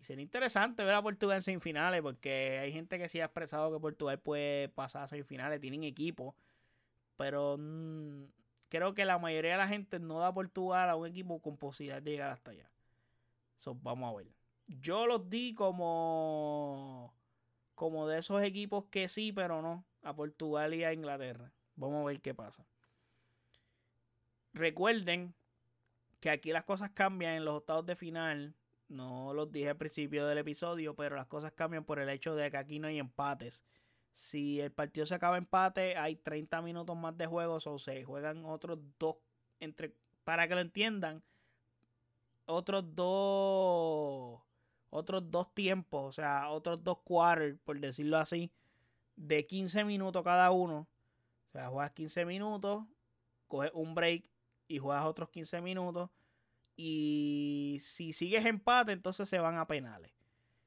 [0.00, 3.72] Y sería interesante ver a Portugal en semifinales porque hay gente que sí ha expresado
[3.72, 6.34] que Portugal puede pasar a semifinales, tienen equipo.
[7.16, 8.24] Pero mm,
[8.68, 11.56] creo que la mayoría de la gente no da a Portugal a un equipo con
[11.56, 12.68] posibilidad de llegar hasta allá
[13.82, 14.26] vamos a ver.
[14.66, 17.14] Yo los di como,
[17.74, 19.84] como de esos equipos que sí, pero no.
[20.02, 21.52] A Portugal y a Inglaterra.
[21.74, 22.64] Vamos a ver qué pasa.
[24.52, 25.34] Recuerden
[26.20, 28.54] que aquí las cosas cambian en los octavos de final.
[28.88, 32.50] No los dije al principio del episodio, pero las cosas cambian por el hecho de
[32.50, 33.64] que aquí no hay empates.
[34.12, 38.44] Si el partido se acaba empate, hay 30 minutos más de juego o se juegan
[38.44, 39.16] otros dos
[39.60, 39.94] entre
[40.24, 41.22] para que lo entiendan
[42.48, 44.40] otros dos
[44.90, 48.50] otros dos tiempos, o sea, otros dos quarters, por decirlo así,
[49.16, 50.88] de 15 minutos cada uno.
[51.48, 52.84] O sea, juegas 15 minutos,
[53.48, 54.30] coges un break
[54.68, 56.10] y juegas otros 15 minutos.
[56.76, 60.12] Y si sigues empate, entonces se van a penales.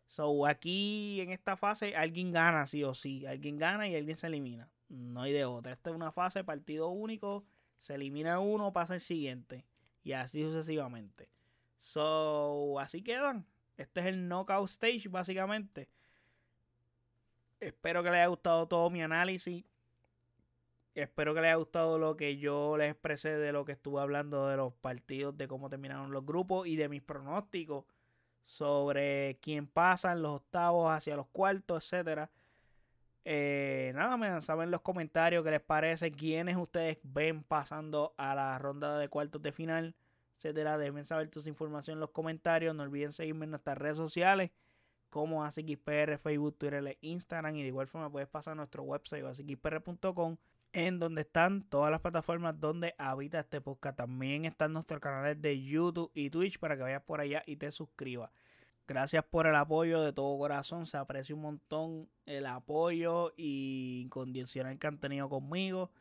[0.08, 3.26] So, aquí en esta fase alguien gana, sí o sí.
[3.26, 4.70] Alguien gana y alguien se elimina.
[4.89, 5.72] No hay de otra.
[5.72, 7.45] Esta es una fase partido único.
[7.78, 9.64] Se elimina uno, pasa el siguiente.
[10.04, 11.30] Y así sucesivamente.
[11.78, 13.45] So, así quedan.
[13.78, 15.88] Este es el knockout stage, básicamente.
[17.62, 19.64] Espero que les haya gustado todo mi análisis.
[20.94, 24.48] Espero que les haya gustado lo que yo les expresé de lo que estuve hablando
[24.48, 27.86] de los partidos, de cómo terminaron los grupos y de mis pronósticos
[28.44, 32.30] sobre quién pasa en los octavos hacia los cuartos, etcétera.
[33.24, 38.36] Eh, nada, me saben en los comentarios qué les parece, quiénes ustedes ven pasando a
[38.36, 39.96] la ronda de cuartos de final
[40.42, 40.78] etcétera.
[40.78, 42.76] Déjenme saber tus información en los comentarios.
[42.76, 44.52] No olviden seguirme en nuestras redes sociales
[45.10, 47.56] como ACXPR, Facebook, Twitter e Instagram.
[47.56, 50.38] Y de igual forma puedes pasar a nuestro website asxpr.com
[50.74, 53.97] en donde están todas las plataformas donde habita este podcast.
[53.97, 57.72] También están nuestros canales de YouTube y Twitch para que vayas por allá y te
[57.72, 58.32] suscribas.
[58.88, 60.86] Gracias por el apoyo de todo corazón.
[60.86, 65.91] Se aprecia un montón el apoyo y incondicional que han tenido conmigo.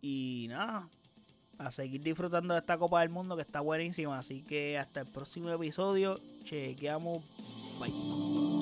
[0.00, 0.88] Y nada,
[1.58, 4.18] a seguir disfrutando de esta Copa del Mundo que está buenísima.
[4.18, 6.18] Así que hasta el próximo episodio.
[6.44, 7.24] Chequeamos.
[7.78, 8.59] Bye.